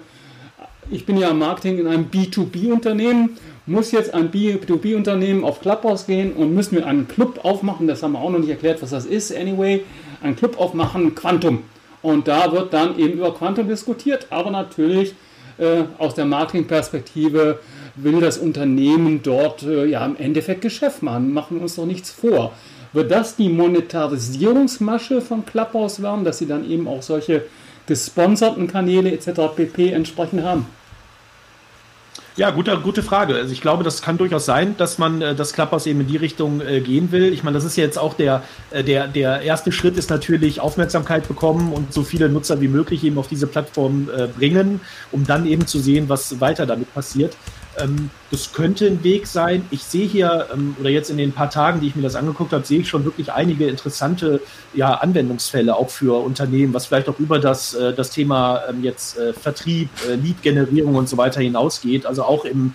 ich 0.91 1.05
bin 1.05 1.17
ja 1.17 1.31
im 1.31 1.39
Marketing 1.39 1.79
in 1.79 1.89
einem 1.89 2.07
B2B-Unternehmen, 2.07 3.37
muss 3.67 3.91
jetzt 3.91 4.15
ein 4.15 4.31
B2B-Unternehmen 4.31 5.43
auf 5.43 5.61
Clubhouse 5.61 6.07
gehen 6.07 6.33
und 6.35 6.55
müssen 6.55 6.77
wir 6.77 6.87
einen 6.87 7.09
Club 7.09 7.41
aufmachen, 7.45 7.89
das 7.89 8.05
haben 8.05 8.13
wir 8.13 8.21
auch 8.21 8.31
noch 8.31 8.39
nicht 8.39 8.51
erklärt, 8.51 8.81
was 8.83 8.91
das 8.91 9.07
ist, 9.07 9.37
anyway, 9.37 9.83
einen 10.23 10.37
Club 10.37 10.61
aufmachen, 10.61 11.17
Quantum. 11.17 11.65
Und 12.03 12.29
da 12.29 12.53
wird 12.53 12.73
dann 12.73 12.97
eben 12.99 13.15
über 13.15 13.35
Quantum 13.35 13.67
diskutiert, 13.67 14.29
aber 14.31 14.53
natürlich 14.53 15.15
äh, 15.59 15.85
aus 15.99 16.15
der 16.15 16.25
Marketingperspektive 16.25 17.59
will 17.97 18.21
das 18.21 18.39
Unternehmen 18.39 19.23
dort 19.23 19.63
äh, 19.63 19.87
ja 19.87 20.05
im 20.05 20.17
Endeffekt 20.17 20.61
Geschäft 20.61 21.03
machen. 21.03 21.33
Machen 21.33 21.57
wir 21.57 21.63
uns 21.63 21.77
doch 21.77 21.87
nichts 21.87 22.11
vor. 22.11 22.53
Wird 22.93 23.11
das 23.11 23.37
die 23.37 23.49
Monetarisierungsmasche 23.49 25.21
von 25.21 25.45
Clubhouse 25.45 26.03
werden, 26.03 26.25
dass 26.25 26.39
sie 26.39 26.47
dann 26.47 26.69
eben 26.69 26.89
auch 26.89 27.03
solche 27.03 27.45
gesponserten 27.87 28.67
Kanäle 28.67 29.13
etc. 29.13 29.55
pp. 29.55 29.91
entsprechend 29.91 30.43
haben? 30.43 30.67
Ja, 32.37 32.51
gute, 32.51 32.77
gute 32.81 33.03
Frage. 33.03 33.35
Also 33.35 33.51
ich 33.51 33.63
glaube, 33.63 33.83
das 33.83 34.03
kann 34.03 34.19
durchaus 34.19 34.45
sein, 34.45 34.77
dass 34.77 34.99
man 34.99 35.23
äh, 35.23 35.35
das 35.35 35.55
Clubhouse 35.55 35.87
eben 35.87 36.03
in 36.03 36.07
die 36.07 36.19
Richtung 36.19 36.61
äh, 36.61 36.81
gehen 36.81 37.11
will. 37.11 37.33
Ich 37.33 37.43
meine, 37.43 37.55
das 37.55 37.65
ist 37.65 37.77
jetzt 37.77 37.99
auch 37.99 38.13
der, 38.13 38.43
äh, 38.71 38.85
der, 38.85 39.09
der 39.09 39.41
erste 39.41 39.73
Schritt 39.73 39.97
ist 39.97 40.11
natürlich 40.11 40.61
Aufmerksamkeit 40.61 41.29
bekommen 41.29 41.73
und 41.73 41.95
so 41.95 42.03
viele 42.03 42.29
Nutzer 42.29 42.61
wie 42.61 42.69
möglich 42.69 43.05
eben 43.05 43.17
auf 43.17 43.29
diese 43.29 43.47
Plattform 43.47 44.11
äh, 44.15 44.27
bringen, 44.27 44.83
um 45.13 45.27
dann 45.27 45.47
eben 45.47 45.67
zu 45.67 45.79
sehen, 45.79 46.11
was 46.11 46.39
weiter 46.39 46.67
damit 46.67 46.93
passiert. 46.93 47.35
Ähm, 47.79 48.11
das 48.31 48.53
könnte 48.53 48.87
ein 48.87 49.05
Weg 49.05 49.27
sein. 49.27 49.67
Ich 49.71 49.85
sehe 49.85 50.07
hier, 50.07 50.49
ähm, 50.53 50.77
oder 50.81 50.91
jetzt 50.91 51.11
in 51.11 51.17
den 51.17 51.33
paar 51.33 51.51
Tagen, 51.51 51.81
die 51.81 51.89
ich 51.89 51.97
mir 51.97 52.03
das 52.03 52.17
angeguckt 52.17 52.53
habe, 52.53 52.65
sehe 52.65 52.81
ich 52.81 52.89
schon 52.89 53.05
wirklich 53.05 53.33
einige 53.33 53.67
interessante 53.67 54.41
ja, 54.75 54.95
Anwendungsfälle 54.95 55.77
auch 55.77 55.91
für 55.91 56.23
Unternehmen, 56.25 56.75
was 56.75 56.87
vielleicht 56.87 57.09
auch 57.09 57.19
über 57.19 57.39
das, 57.39 57.75
äh, 57.75 57.93
das 57.95 58.11
Thema 58.11 58.63
ähm, 58.69 58.83
jetzt 58.83 59.19
äh, 59.19 59.33
Vertrieb, 59.33 59.89
äh, 60.09 60.15
Lead-Generierung 60.15 60.95
und 60.95 61.09
so 61.09 61.17
weiter 61.17 61.41
hinausgeht. 61.41 62.07
Also 62.07 62.25
auch 62.25 62.45
im 62.45 62.75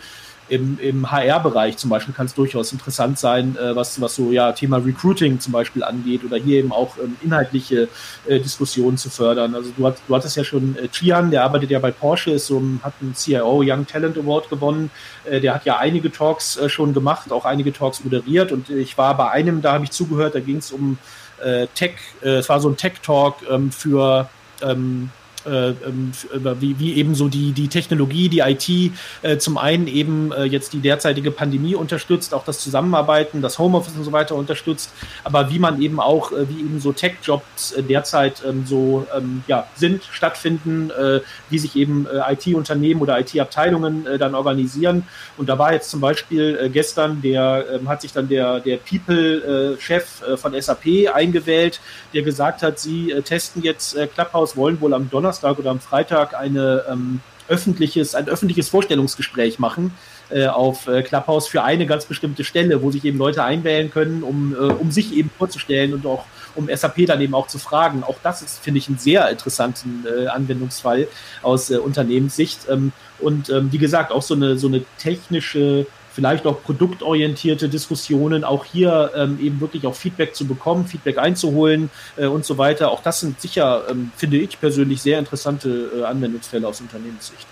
im, 0.51 0.77
im 0.81 1.09
HR-Bereich 1.09 1.77
zum 1.77 1.89
Beispiel 1.89 2.13
kann 2.13 2.25
es 2.25 2.33
durchaus 2.33 2.73
interessant 2.73 3.17
sein, 3.17 3.55
äh, 3.55 3.73
was, 3.73 4.01
was 4.01 4.15
so 4.15 4.31
ja 4.31 4.51
Thema 4.51 4.77
Recruiting 4.77 5.39
zum 5.39 5.53
Beispiel 5.53 5.81
angeht 5.81 6.25
oder 6.25 6.35
hier 6.35 6.59
eben 6.59 6.73
auch 6.73 6.97
ähm, 6.97 7.15
inhaltliche 7.21 7.87
äh, 8.27 8.37
Diskussionen 8.37 8.97
zu 8.97 9.09
fördern. 9.09 9.55
Also 9.55 9.71
du, 9.75 9.87
hat, 9.87 9.97
du 10.05 10.13
hattest 10.13 10.35
ja 10.35 10.43
schon 10.43 10.75
äh, 10.75 10.89
der 11.31 11.43
arbeitet 11.45 11.71
ja 11.71 11.79
bei 11.79 11.91
Porsche, 11.91 12.31
ist 12.31 12.47
so, 12.47 12.61
hat 12.83 12.93
einen 13.01 13.15
CIO 13.15 13.63
Young 13.65 13.87
Talent 13.87 14.17
Award 14.17 14.49
gewonnen. 14.49 14.91
Äh, 15.23 15.39
der 15.39 15.55
hat 15.55 15.63
ja 15.63 15.77
einige 15.77 16.11
Talks 16.11 16.57
äh, 16.57 16.67
schon 16.67 16.93
gemacht, 16.93 17.31
auch 17.31 17.45
einige 17.45 17.71
Talks 17.71 18.03
moderiert 18.03 18.51
und 18.51 18.69
ich 18.69 18.97
war 18.97 19.15
bei 19.15 19.29
einem, 19.31 19.61
da 19.61 19.71
habe 19.71 19.85
ich 19.85 19.91
zugehört, 19.91 20.35
da 20.35 20.41
ging 20.41 20.57
es 20.57 20.71
um 20.71 20.97
äh, 21.41 21.67
Tech, 21.73 21.93
äh, 22.21 22.39
es 22.39 22.49
war 22.49 22.59
so 22.59 22.67
ein 22.67 22.75
Tech-Talk 22.75 23.37
ähm, 23.49 23.71
für 23.71 24.29
ähm, 24.61 25.11
äh, 25.45 25.69
ähm, 25.69 26.11
wie, 26.59 26.79
wie 26.79 26.93
eben 26.93 27.15
so 27.15 27.27
die, 27.27 27.51
die 27.51 27.67
Technologie, 27.67 28.29
die 28.29 28.39
IT 28.39 28.93
äh, 29.21 29.37
zum 29.37 29.57
einen 29.57 29.87
eben 29.87 30.31
äh, 30.31 30.43
jetzt 30.43 30.73
die 30.73 30.79
derzeitige 30.79 31.31
Pandemie 31.31 31.75
unterstützt, 31.75 32.33
auch 32.33 32.45
das 32.45 32.59
Zusammenarbeiten, 32.59 33.41
das 33.41 33.59
Homeoffice 33.59 33.95
und 33.95 34.03
so 34.03 34.11
weiter 34.11 34.35
unterstützt, 34.35 34.91
aber 35.23 35.49
wie 35.51 35.59
man 35.59 35.81
eben 35.81 35.99
auch, 35.99 36.31
äh, 36.31 36.47
wie 36.49 36.59
eben 36.59 36.79
so 36.79 36.91
Tech-Jobs 36.91 37.73
äh, 37.73 37.83
derzeit 37.83 38.43
ähm, 38.47 38.65
so 38.65 39.05
ähm, 39.15 39.43
ja, 39.47 39.67
sind, 39.75 40.03
stattfinden, 40.11 40.91
äh, 40.91 41.21
wie 41.49 41.59
sich 41.59 41.75
eben 41.75 42.07
äh, 42.07 42.33
IT-Unternehmen 42.33 43.01
oder 43.01 43.19
IT-Abteilungen 43.19 44.05
äh, 44.05 44.17
dann 44.17 44.35
organisieren. 44.35 45.03
Und 45.37 45.49
da 45.49 45.57
war 45.57 45.73
jetzt 45.73 45.89
zum 45.89 46.01
Beispiel 46.01 46.57
äh, 46.61 46.69
gestern, 46.69 47.21
der 47.21 47.65
äh, 47.83 47.87
hat 47.87 48.01
sich 48.01 48.13
dann 48.13 48.27
der, 48.29 48.59
der 48.59 48.77
People-Chef 48.77 50.21
äh, 50.21 50.37
von 50.37 50.59
SAP 50.59 51.13
eingewählt, 51.13 51.79
der 52.13 52.21
gesagt 52.21 52.63
hat, 52.63 52.79
sie 52.79 53.11
äh, 53.11 53.21
testen 53.21 53.63
jetzt 53.63 53.95
äh, 53.95 54.07
Clubhouse, 54.07 54.55
wollen 54.55 54.79
wohl 54.81 54.93
am 54.93 55.09
Donnerstag 55.09 55.30
Donnerstag 55.31 55.59
oder 55.59 55.71
am 55.71 55.79
Freitag 55.79 56.33
eine 56.33 56.83
ähm, 56.89 57.21
öffentliches, 57.47 58.15
ein 58.15 58.27
öffentliches 58.27 58.69
Vorstellungsgespräch 58.69 59.59
machen 59.59 59.93
äh, 60.29 60.47
auf 60.47 60.87
äh, 60.87 61.03
Clubhouse 61.03 61.47
für 61.47 61.63
eine 61.63 61.85
ganz 61.85 62.05
bestimmte 62.05 62.43
Stelle, 62.43 62.81
wo 62.81 62.91
sich 62.91 63.03
eben 63.05 63.17
Leute 63.17 63.43
einwählen 63.43 63.89
können, 63.91 64.23
um, 64.23 64.53
äh, 64.53 64.57
um 64.57 64.91
sich 64.91 65.13
eben 65.13 65.29
vorzustellen 65.37 65.93
und 65.93 66.05
auch 66.05 66.25
um 66.55 66.69
SAP 66.73 67.05
dann 67.05 67.21
eben 67.21 67.33
auch 67.33 67.47
zu 67.47 67.59
fragen. 67.59 68.03
Auch 68.03 68.17
das 68.23 68.41
ist, 68.41 68.59
finde 68.59 68.79
ich, 68.79 68.89
ein 68.89 68.97
sehr 68.97 69.29
interessanten 69.29 70.05
äh, 70.05 70.27
Anwendungsfall 70.27 71.07
aus 71.41 71.69
äh, 71.69 71.77
Unternehmenssicht. 71.77 72.67
Ähm, 72.69 72.91
und 73.19 73.49
ähm, 73.49 73.71
wie 73.71 73.77
gesagt, 73.77 74.11
auch 74.11 74.21
so 74.21 74.33
eine, 74.33 74.57
so 74.57 74.67
eine 74.67 74.83
technische 74.97 75.85
vielleicht 76.11 76.45
auch 76.45 76.61
produktorientierte 76.61 77.69
Diskussionen, 77.69 78.43
auch 78.43 78.65
hier 78.65 79.11
ähm, 79.15 79.39
eben 79.41 79.61
wirklich 79.61 79.85
auch 79.87 79.95
Feedback 79.95 80.35
zu 80.35 80.45
bekommen, 80.45 80.85
Feedback 80.85 81.17
einzuholen 81.17 81.89
äh, 82.17 82.25
und 82.25 82.45
so 82.45 82.57
weiter. 82.57 82.91
Auch 82.91 83.01
das 83.01 83.21
sind 83.21 83.39
sicher, 83.39 83.83
ähm, 83.89 84.11
finde 84.15 84.37
ich 84.37 84.59
persönlich, 84.59 85.01
sehr 85.01 85.19
interessante 85.19 85.89
äh, 85.99 86.03
Anwendungsfälle 86.03 86.67
aus 86.67 86.81
Unternehmenssicht. 86.81 87.47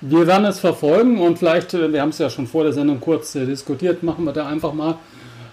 Wir 0.00 0.26
werden 0.26 0.46
es 0.46 0.60
verfolgen 0.60 1.20
und 1.20 1.38
vielleicht, 1.38 1.74
äh, 1.74 1.92
wir 1.92 2.00
haben 2.00 2.10
es 2.10 2.18
ja 2.18 2.30
schon 2.30 2.46
vor 2.46 2.64
der 2.64 2.72
Sendung 2.72 3.00
kurz 3.00 3.34
äh, 3.34 3.46
diskutiert, 3.46 4.02
machen 4.02 4.24
wir 4.24 4.32
da 4.32 4.46
einfach 4.46 4.72
mal 4.72 4.96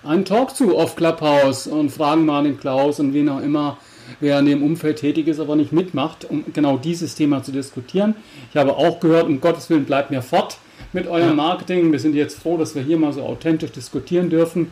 einen 0.04 0.26
Talk 0.26 0.56
zu 0.56 0.78
auf 0.78 0.96
Clubhouse 0.96 1.68
und 1.68 1.90
fragen 1.90 2.26
mal 2.26 2.44
den 2.44 2.60
Klaus 2.60 3.00
und 3.00 3.14
wen 3.14 3.28
auch 3.30 3.42
immer, 3.42 3.78
wer 4.20 4.40
in 4.40 4.46
dem 4.46 4.64
Umfeld 4.64 5.00
tätig 5.00 5.28
ist, 5.28 5.40
aber 5.40 5.56
nicht 5.56 5.72
mitmacht, 5.72 6.26
um 6.30 6.46
genau 6.54 6.78
dieses 6.78 7.16
Thema 7.16 7.44
zu 7.44 7.52
diskutieren. 7.52 8.16
Ich 8.52 8.58
habe 8.58 8.76
auch 8.78 9.00
gehört, 9.00 9.26
um 9.26 9.42
Gottes 9.42 9.70
Willen 9.70 9.86
bleibt 9.86 10.10
mir 10.10 10.22
fort 10.22 10.58
mit 10.94 11.08
eurem 11.08 11.36
Marketing. 11.36 11.92
Wir 11.92 12.00
sind 12.00 12.16
jetzt 12.16 12.42
froh, 12.42 12.58
dass 12.58 12.76
wir 12.76 12.82
hier 12.82 12.98
mal 12.98 13.14
so 13.14 13.24
authentisch 13.24 13.72
diskutieren 13.72 14.30
dürfen. 14.30 14.72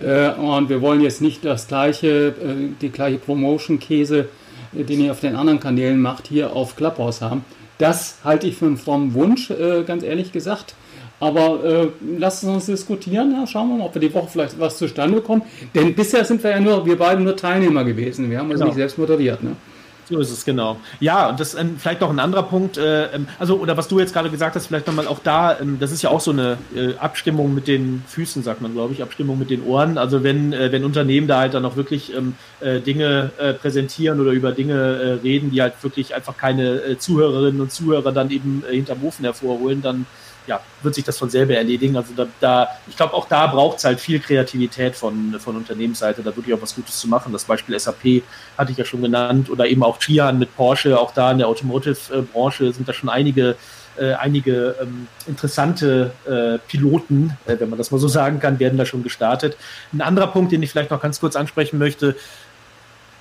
Äh, 0.00 0.30
und 0.32 0.68
wir 0.68 0.80
wollen 0.80 1.00
jetzt 1.00 1.20
nicht 1.20 1.44
das 1.44 1.68
gleiche, 1.68 2.28
äh, 2.28 2.32
die 2.80 2.90
gleiche 2.90 3.18
Promotion-Käse, 3.18 4.28
äh, 4.76 4.84
den 4.84 5.00
ihr 5.00 5.12
auf 5.12 5.20
den 5.20 5.36
anderen 5.36 5.60
Kanälen 5.60 6.00
macht, 6.00 6.28
hier 6.28 6.54
auf 6.54 6.76
Clubhouse 6.76 7.20
haben. 7.20 7.44
Das 7.78 8.18
halte 8.24 8.46
ich 8.46 8.56
für 8.56 8.66
einen 8.66 8.76
frommen 8.76 9.14
Wunsch, 9.14 9.52
ganz 9.86 10.02
ehrlich 10.02 10.32
gesagt. 10.32 10.74
Aber 11.20 11.64
äh, 11.64 11.88
lasst 12.18 12.44
uns 12.44 12.66
diskutieren. 12.66 13.32
Ja, 13.32 13.46
schauen 13.46 13.68
wir 13.68 13.76
mal, 13.76 13.86
ob 13.86 13.94
wir 13.94 14.00
die 14.00 14.12
Woche 14.14 14.28
vielleicht 14.30 14.58
was 14.58 14.78
zustande 14.78 15.16
bekommen. 15.16 15.42
Denn 15.74 15.94
bisher 15.94 16.24
sind 16.24 16.42
wir 16.42 16.50
ja 16.50 16.60
nur, 16.60 16.86
wir 16.86 16.96
beiden 16.96 17.24
nur 17.24 17.36
Teilnehmer 17.36 17.84
gewesen. 17.84 18.30
Wir 18.30 18.38
haben 18.38 18.50
uns 18.50 18.54
genau. 18.54 18.66
nicht 18.66 18.76
selbst 18.76 18.98
moderiert. 18.98 19.42
Ne? 19.42 19.56
So 20.08 20.18
ist 20.18 20.30
es, 20.30 20.44
genau. 20.44 20.78
Ja, 21.00 21.28
und 21.28 21.38
das 21.38 21.54
ähm, 21.54 21.76
vielleicht 21.78 22.00
noch 22.00 22.08
ein 22.08 22.18
anderer 22.18 22.44
Punkt, 22.44 22.78
äh, 22.78 23.06
ähm, 23.14 23.28
also, 23.38 23.56
oder 23.56 23.76
was 23.76 23.88
du 23.88 23.98
jetzt 23.98 24.14
gerade 24.14 24.30
gesagt 24.30 24.56
hast, 24.56 24.68
vielleicht 24.68 24.86
nochmal 24.86 25.06
auch 25.06 25.18
da, 25.18 25.58
ähm, 25.60 25.76
das 25.78 25.92
ist 25.92 26.00
ja 26.00 26.08
auch 26.08 26.20
so 26.20 26.30
eine 26.30 26.56
äh, 26.74 26.94
Abstimmung 26.94 27.54
mit 27.54 27.68
den 27.68 28.02
Füßen, 28.06 28.42
sagt 28.42 28.62
man, 28.62 28.72
glaube 28.72 28.94
ich, 28.94 29.02
Abstimmung 29.02 29.38
mit 29.38 29.50
den 29.50 29.62
Ohren. 29.64 29.98
Also 29.98 30.22
wenn, 30.22 30.54
äh, 30.54 30.72
wenn 30.72 30.84
Unternehmen 30.84 31.28
da 31.28 31.40
halt 31.40 31.52
dann 31.52 31.66
auch 31.66 31.76
wirklich 31.76 32.14
ähm, 32.16 32.34
äh, 32.60 32.80
Dinge 32.80 33.32
äh, 33.38 33.52
präsentieren 33.52 34.18
oder 34.20 34.30
über 34.30 34.52
Dinge 34.52 34.74
äh, 34.74 35.12
reden, 35.22 35.50
die 35.50 35.60
halt 35.60 35.74
wirklich 35.82 36.14
einfach 36.14 36.38
keine 36.38 36.80
äh, 36.80 36.98
Zuhörerinnen 36.98 37.60
und 37.60 37.70
Zuhörer 37.70 38.12
dann 38.12 38.30
eben 38.30 38.62
hinterm 38.70 39.04
Ofen 39.04 39.26
hervorholen, 39.26 39.82
dann 39.82 40.06
ja, 40.48 40.60
wird 40.82 40.94
sich 40.94 41.04
das 41.04 41.18
von 41.18 41.30
selber 41.30 41.54
erledigen. 41.54 41.96
Also 41.96 42.12
da, 42.16 42.26
da 42.40 42.68
ich 42.88 42.96
glaube, 42.96 43.14
auch 43.14 43.28
da 43.28 43.46
braucht 43.46 43.78
es 43.78 43.84
halt 43.84 44.00
viel 44.00 44.18
Kreativität 44.18 44.96
von, 44.96 45.38
von 45.38 45.56
Unternehmensseite, 45.56 46.22
da 46.22 46.34
wirklich 46.34 46.54
auch 46.54 46.62
was 46.62 46.74
Gutes 46.74 46.98
zu 46.98 47.06
machen. 47.06 47.32
Das 47.32 47.44
Beispiel 47.44 47.78
SAP 47.78 48.22
hatte 48.56 48.72
ich 48.72 48.78
ja 48.78 48.84
schon 48.84 49.02
genannt 49.02 49.50
oder 49.50 49.66
eben 49.66 49.84
auch 49.84 49.98
Chian 49.98 50.38
mit 50.38 50.56
Porsche, 50.56 50.98
auch 50.98 51.12
da 51.12 51.30
in 51.30 51.38
der 51.38 51.48
Automotive-Branche 51.48 52.72
sind 52.72 52.88
da 52.88 52.92
schon 52.92 53.08
einige 53.08 53.56
äh, 53.98 54.14
einige 54.14 54.76
ähm, 54.80 55.08
interessante 55.26 56.12
äh, 56.24 56.58
Piloten, 56.68 57.36
äh, 57.46 57.56
wenn 57.58 57.68
man 57.68 57.78
das 57.78 57.90
mal 57.90 57.98
so 57.98 58.06
sagen 58.18 58.38
kann, 58.38 58.60
werden 58.60 58.78
da 58.78 58.86
schon 58.86 59.02
gestartet. 59.02 59.56
Ein 59.92 60.02
anderer 60.02 60.28
Punkt, 60.28 60.52
den 60.52 60.62
ich 60.62 60.70
vielleicht 60.70 60.92
noch 60.92 61.02
ganz 61.02 61.18
kurz 61.18 61.34
ansprechen 61.34 61.78
möchte, 61.78 62.14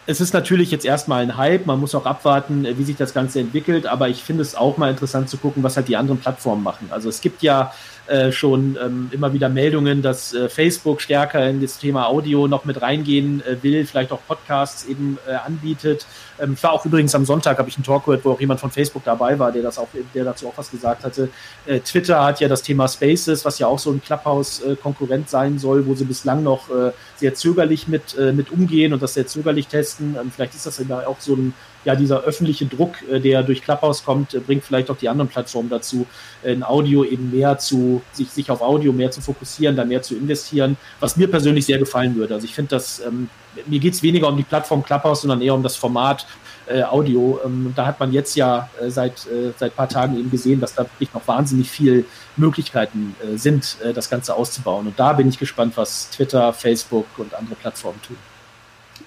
es 0.08 0.22
ist 0.22 0.34
natürlich 0.34 0.72
jetzt 0.72 0.86
erstmal 0.86 1.22
ein 1.22 1.38
Hype, 1.38 1.66
man 1.66 1.80
muss 1.80 1.94
auch 1.94 2.06
abwarten, 2.06 2.66
äh, 2.66 2.78
wie 2.78 2.84
sich 2.84 2.96
das 2.96 3.14
Ganze 3.14 3.42
entwickelt, 3.42 3.86
aber 3.86 4.08
ich 4.08 4.24
finde 4.24 4.42
es 4.42 4.56
auch 4.56 4.78
mal 4.78 4.90
interessant 4.90 5.30
zu 5.30 5.38
gucken, 5.38 5.62
was 5.64 5.76
halt 5.76 5.90
die 5.90 5.98
anderen 5.98 6.20
Plattformen 6.20 6.64
machen. 6.64 6.88
Also 6.92 7.10
es 7.10 7.22
gibt 7.22 7.44
ja 7.44 7.74
äh, 8.08 8.32
schon 8.32 8.78
ähm, 8.82 9.10
immer 9.12 9.34
wieder 9.34 9.50
Meldungen, 9.50 10.02
dass 10.02 10.34
äh, 10.34 10.50
Facebook 10.50 11.02
stärker 11.02 11.48
in 11.50 11.62
das 11.62 11.78
Thema 11.78 12.08
Audio 12.08 12.48
noch 12.48 12.66
mit 12.66 12.82
reingehen 12.82 13.42
äh, 13.46 13.62
will, 13.62 13.86
vielleicht 13.86 14.12
auch 14.12 14.20
Podcasts 14.28 14.86
eben 14.86 15.18
äh, 15.28 15.34
anbietet. 15.34 16.06
Ähm, 16.40 16.54
ich 16.54 16.64
war 16.64 16.72
auch 16.72 16.86
übrigens 16.86 17.14
am 17.16 17.26
Sonntag, 17.26 17.58
habe 17.58 17.70
ich 17.70 17.76
einen 17.76 17.84
Talk 17.84 18.06
gehört, 18.06 18.24
wo 18.24 18.32
auch 18.32 18.40
jemand 18.40 18.60
von 18.60 18.72
Facebook 18.72 19.04
dabei 19.04 19.38
war, 19.40 19.52
der 19.52 19.64
das 19.64 19.78
auch, 19.78 19.90
der 20.14 20.24
dazu 20.24 20.48
auch 20.48 20.58
was 20.58 20.72
gesagt 20.72 21.04
hatte. 21.04 21.30
Äh, 21.66 21.80
Twitter 21.80 22.24
hat 22.24 22.40
ja 22.40 22.48
das 22.48 22.62
Thema 22.62 22.88
Spaces, 22.88 23.44
was 23.46 23.60
ja 23.60 23.68
auch 23.68 23.80
so 23.80 23.92
ein 23.92 24.02
Clubhouse-Konkurrent 24.02 25.30
sein 25.30 25.60
soll, 25.60 25.86
wo 25.86 25.96
sie 25.96 26.06
bislang 26.06 26.44
noch 26.44 26.70
äh, 26.70 26.92
sehr 27.16 27.34
zögerlich 27.34 27.88
mit, 27.88 28.18
äh, 28.18 28.32
mit 28.32 28.52
umgehen 28.52 28.94
und 28.94 29.02
das 29.02 29.16
sehr 29.16 29.28
zögerlich 29.28 29.68
testen. 29.68 30.16
Ähm, 30.20 30.32
vielleicht 30.34 30.56
ist 30.56 30.66
das 30.66 30.82
ja 30.88 31.08
auch 31.08 31.20
so 31.20 31.36
ein, 31.36 31.54
ja, 31.88 31.96
dieser 31.96 32.24
öffentliche 32.24 32.66
Druck, 32.66 33.02
äh, 33.10 33.20
der 33.20 33.44
durch 33.44 33.64
Clubhouse 33.64 34.04
kommt, 34.04 34.34
äh, 34.34 34.40
bringt 34.40 34.64
vielleicht 34.64 34.90
auch 34.90 34.98
die 34.98 35.10
anderen 35.10 35.30
Plattformen 35.30 35.70
dazu, 35.70 36.06
äh, 36.44 36.54
in 36.54 36.64
Audio 36.64 37.04
eben 37.04 37.32
mehr 37.32 37.58
zu, 37.58 37.97
sich, 38.12 38.30
sich 38.30 38.50
auf 38.50 38.62
Audio 38.62 38.94
mehr 38.94 39.12
zu 39.12 39.22
fokussieren, 39.22 39.76
da 39.76 39.86
mehr 39.86 40.02
zu 40.02 40.16
investieren, 40.16 40.78
was 41.00 41.18
mir 41.18 41.30
persönlich 41.30 41.66
sehr 41.66 41.78
gefallen 41.78 42.16
würde. 42.16 42.34
Also 42.34 42.46
ich 42.46 42.56
finde 42.56 42.70
das, 42.70 43.00
ähm, 43.00 43.30
mir 43.66 43.80
geht 43.80 43.94
es 43.94 44.04
weniger 44.04 44.28
um 44.28 44.38
die 44.38 44.44
Plattform 44.44 44.84
Clubhouse, 44.84 45.22
sondern 45.22 45.42
eher 45.42 45.54
um 45.54 45.64
das 45.64 45.76
Format 45.76 46.26
äh, 46.68 46.84
Audio. 46.84 47.40
Ähm, 47.46 47.74
da 47.76 47.86
hat 47.86 48.00
man 48.00 48.12
jetzt 48.12 48.36
ja 48.36 48.70
äh, 48.82 48.90
seit, 48.90 49.26
äh, 49.28 49.52
seit 49.58 49.76
paar 49.76 49.90
Tagen 49.90 50.18
eben 50.18 50.30
gesehen, 50.30 50.60
dass 50.60 50.76
da 50.76 50.84
wirklich 50.84 51.14
noch 51.14 51.28
wahnsinnig 51.28 51.70
viel 51.70 52.06
Möglichkeiten 52.36 53.16
äh, 53.22 53.38
sind, 53.38 53.78
äh, 53.84 53.94
das 53.94 54.10
Ganze 54.10 54.36
auszubauen. 54.36 54.88
Und 54.88 55.00
da 55.00 55.14
bin 55.14 55.28
ich 55.30 55.40
gespannt, 55.40 55.78
was 55.78 56.10
Twitter, 56.10 56.54
Facebook 56.54 57.06
und 57.18 57.34
andere 57.34 57.56
Plattformen 57.56 58.02
tun. 58.02 58.18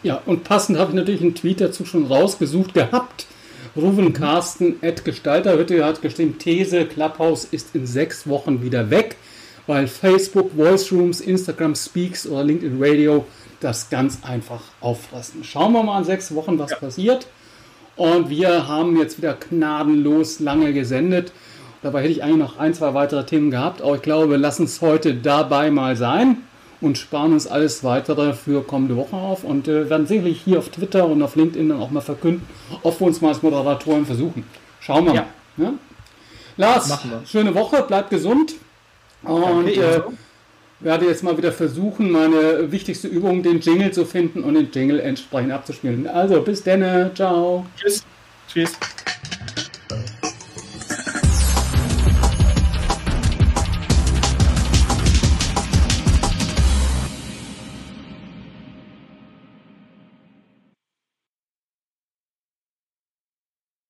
Ja, 0.02 0.22
und 0.24 0.44
passend 0.44 0.78
habe 0.78 0.90
ich 0.90 0.96
natürlich 0.96 1.20
einen 1.20 1.34
Tweet 1.34 1.60
dazu 1.60 1.84
schon 1.84 2.06
rausgesucht 2.06 2.74
gehabt. 2.74 3.26
Ruven. 3.76 4.12
Carsten, 4.12 4.82
Ed 4.82 5.04
Gestalter, 5.04 5.56
hat 5.84 6.02
geschrieben, 6.02 6.38
These, 6.38 6.86
Clubhouse 6.86 7.44
ist 7.44 7.74
in 7.74 7.86
sechs 7.86 8.28
Wochen 8.28 8.62
wieder 8.62 8.90
weg, 8.90 9.16
weil 9.66 9.86
Facebook, 9.86 10.50
Voice 10.56 10.90
Rooms, 10.90 11.20
Instagram 11.20 11.74
Speaks 11.74 12.26
oder 12.26 12.42
LinkedIn 12.42 12.78
Radio 12.80 13.24
das 13.60 13.88
ganz 13.90 14.18
einfach 14.22 14.62
auffressen. 14.80 15.44
Schauen 15.44 15.72
wir 15.72 15.82
mal 15.82 15.98
in 15.98 16.04
sechs 16.04 16.34
Wochen, 16.34 16.58
was 16.58 16.70
ja. 16.70 16.76
passiert. 16.78 17.26
Und 17.96 18.30
wir 18.30 18.66
haben 18.66 18.96
jetzt 18.96 19.18
wieder 19.18 19.34
gnadenlos 19.34 20.40
lange 20.40 20.72
gesendet. 20.72 21.32
Dabei 21.82 22.02
hätte 22.02 22.12
ich 22.12 22.22
eigentlich 22.22 22.38
noch 22.38 22.58
ein, 22.58 22.74
zwei 22.74 22.94
weitere 22.94 23.24
Themen 23.24 23.50
gehabt, 23.50 23.82
aber 23.82 23.96
ich 23.96 24.02
glaube, 24.02 24.30
wir 24.30 24.38
lassen 24.38 24.64
es 24.64 24.80
heute 24.80 25.14
dabei 25.14 25.70
mal 25.70 25.96
sein 25.96 26.38
und 26.80 26.98
sparen 26.98 27.32
uns 27.32 27.46
alles 27.46 27.84
weitere 27.84 28.32
für 28.32 28.62
kommende 28.62 28.96
Woche 28.96 29.16
auf 29.16 29.44
und 29.44 29.68
äh, 29.68 29.90
werden 29.90 30.06
sicherlich 30.06 30.40
hier 30.42 30.58
auf 30.58 30.70
Twitter 30.70 31.06
und 31.06 31.22
auf 31.22 31.36
LinkedIn 31.36 31.68
dann 31.68 31.80
auch 31.80 31.90
mal 31.90 32.00
verkünden, 32.00 32.46
ob 32.82 33.00
wir 33.00 33.06
uns 33.06 33.20
mal 33.20 33.28
als 33.28 33.42
Moderatoren 33.42 34.06
versuchen. 34.06 34.44
Schauen 34.80 35.06
wir 35.06 35.14
ja. 35.14 35.26
mal. 35.56 35.64
Ja? 35.64 35.72
Lars, 36.56 36.98
schöne 37.26 37.54
Woche, 37.54 37.84
bleib 37.86 38.10
gesund 38.10 38.54
und 39.22 39.68
okay, 39.68 39.80
äh, 39.80 40.00
werde 40.80 41.06
jetzt 41.06 41.22
mal 41.22 41.36
wieder 41.36 41.52
versuchen, 41.52 42.10
meine 42.10 42.70
wichtigste 42.72 43.08
Übung, 43.08 43.42
den 43.42 43.60
Jingle 43.60 43.92
zu 43.92 44.04
finden 44.04 44.42
und 44.42 44.54
den 44.54 44.70
Jingle 44.72 45.00
entsprechend 45.00 45.52
abzuspielen. 45.52 46.06
Also 46.06 46.40
bis 46.42 46.62
dann, 46.62 47.14
ciao. 47.14 47.66
Tschüss. 47.76 48.04
Tschüss. 48.48 48.72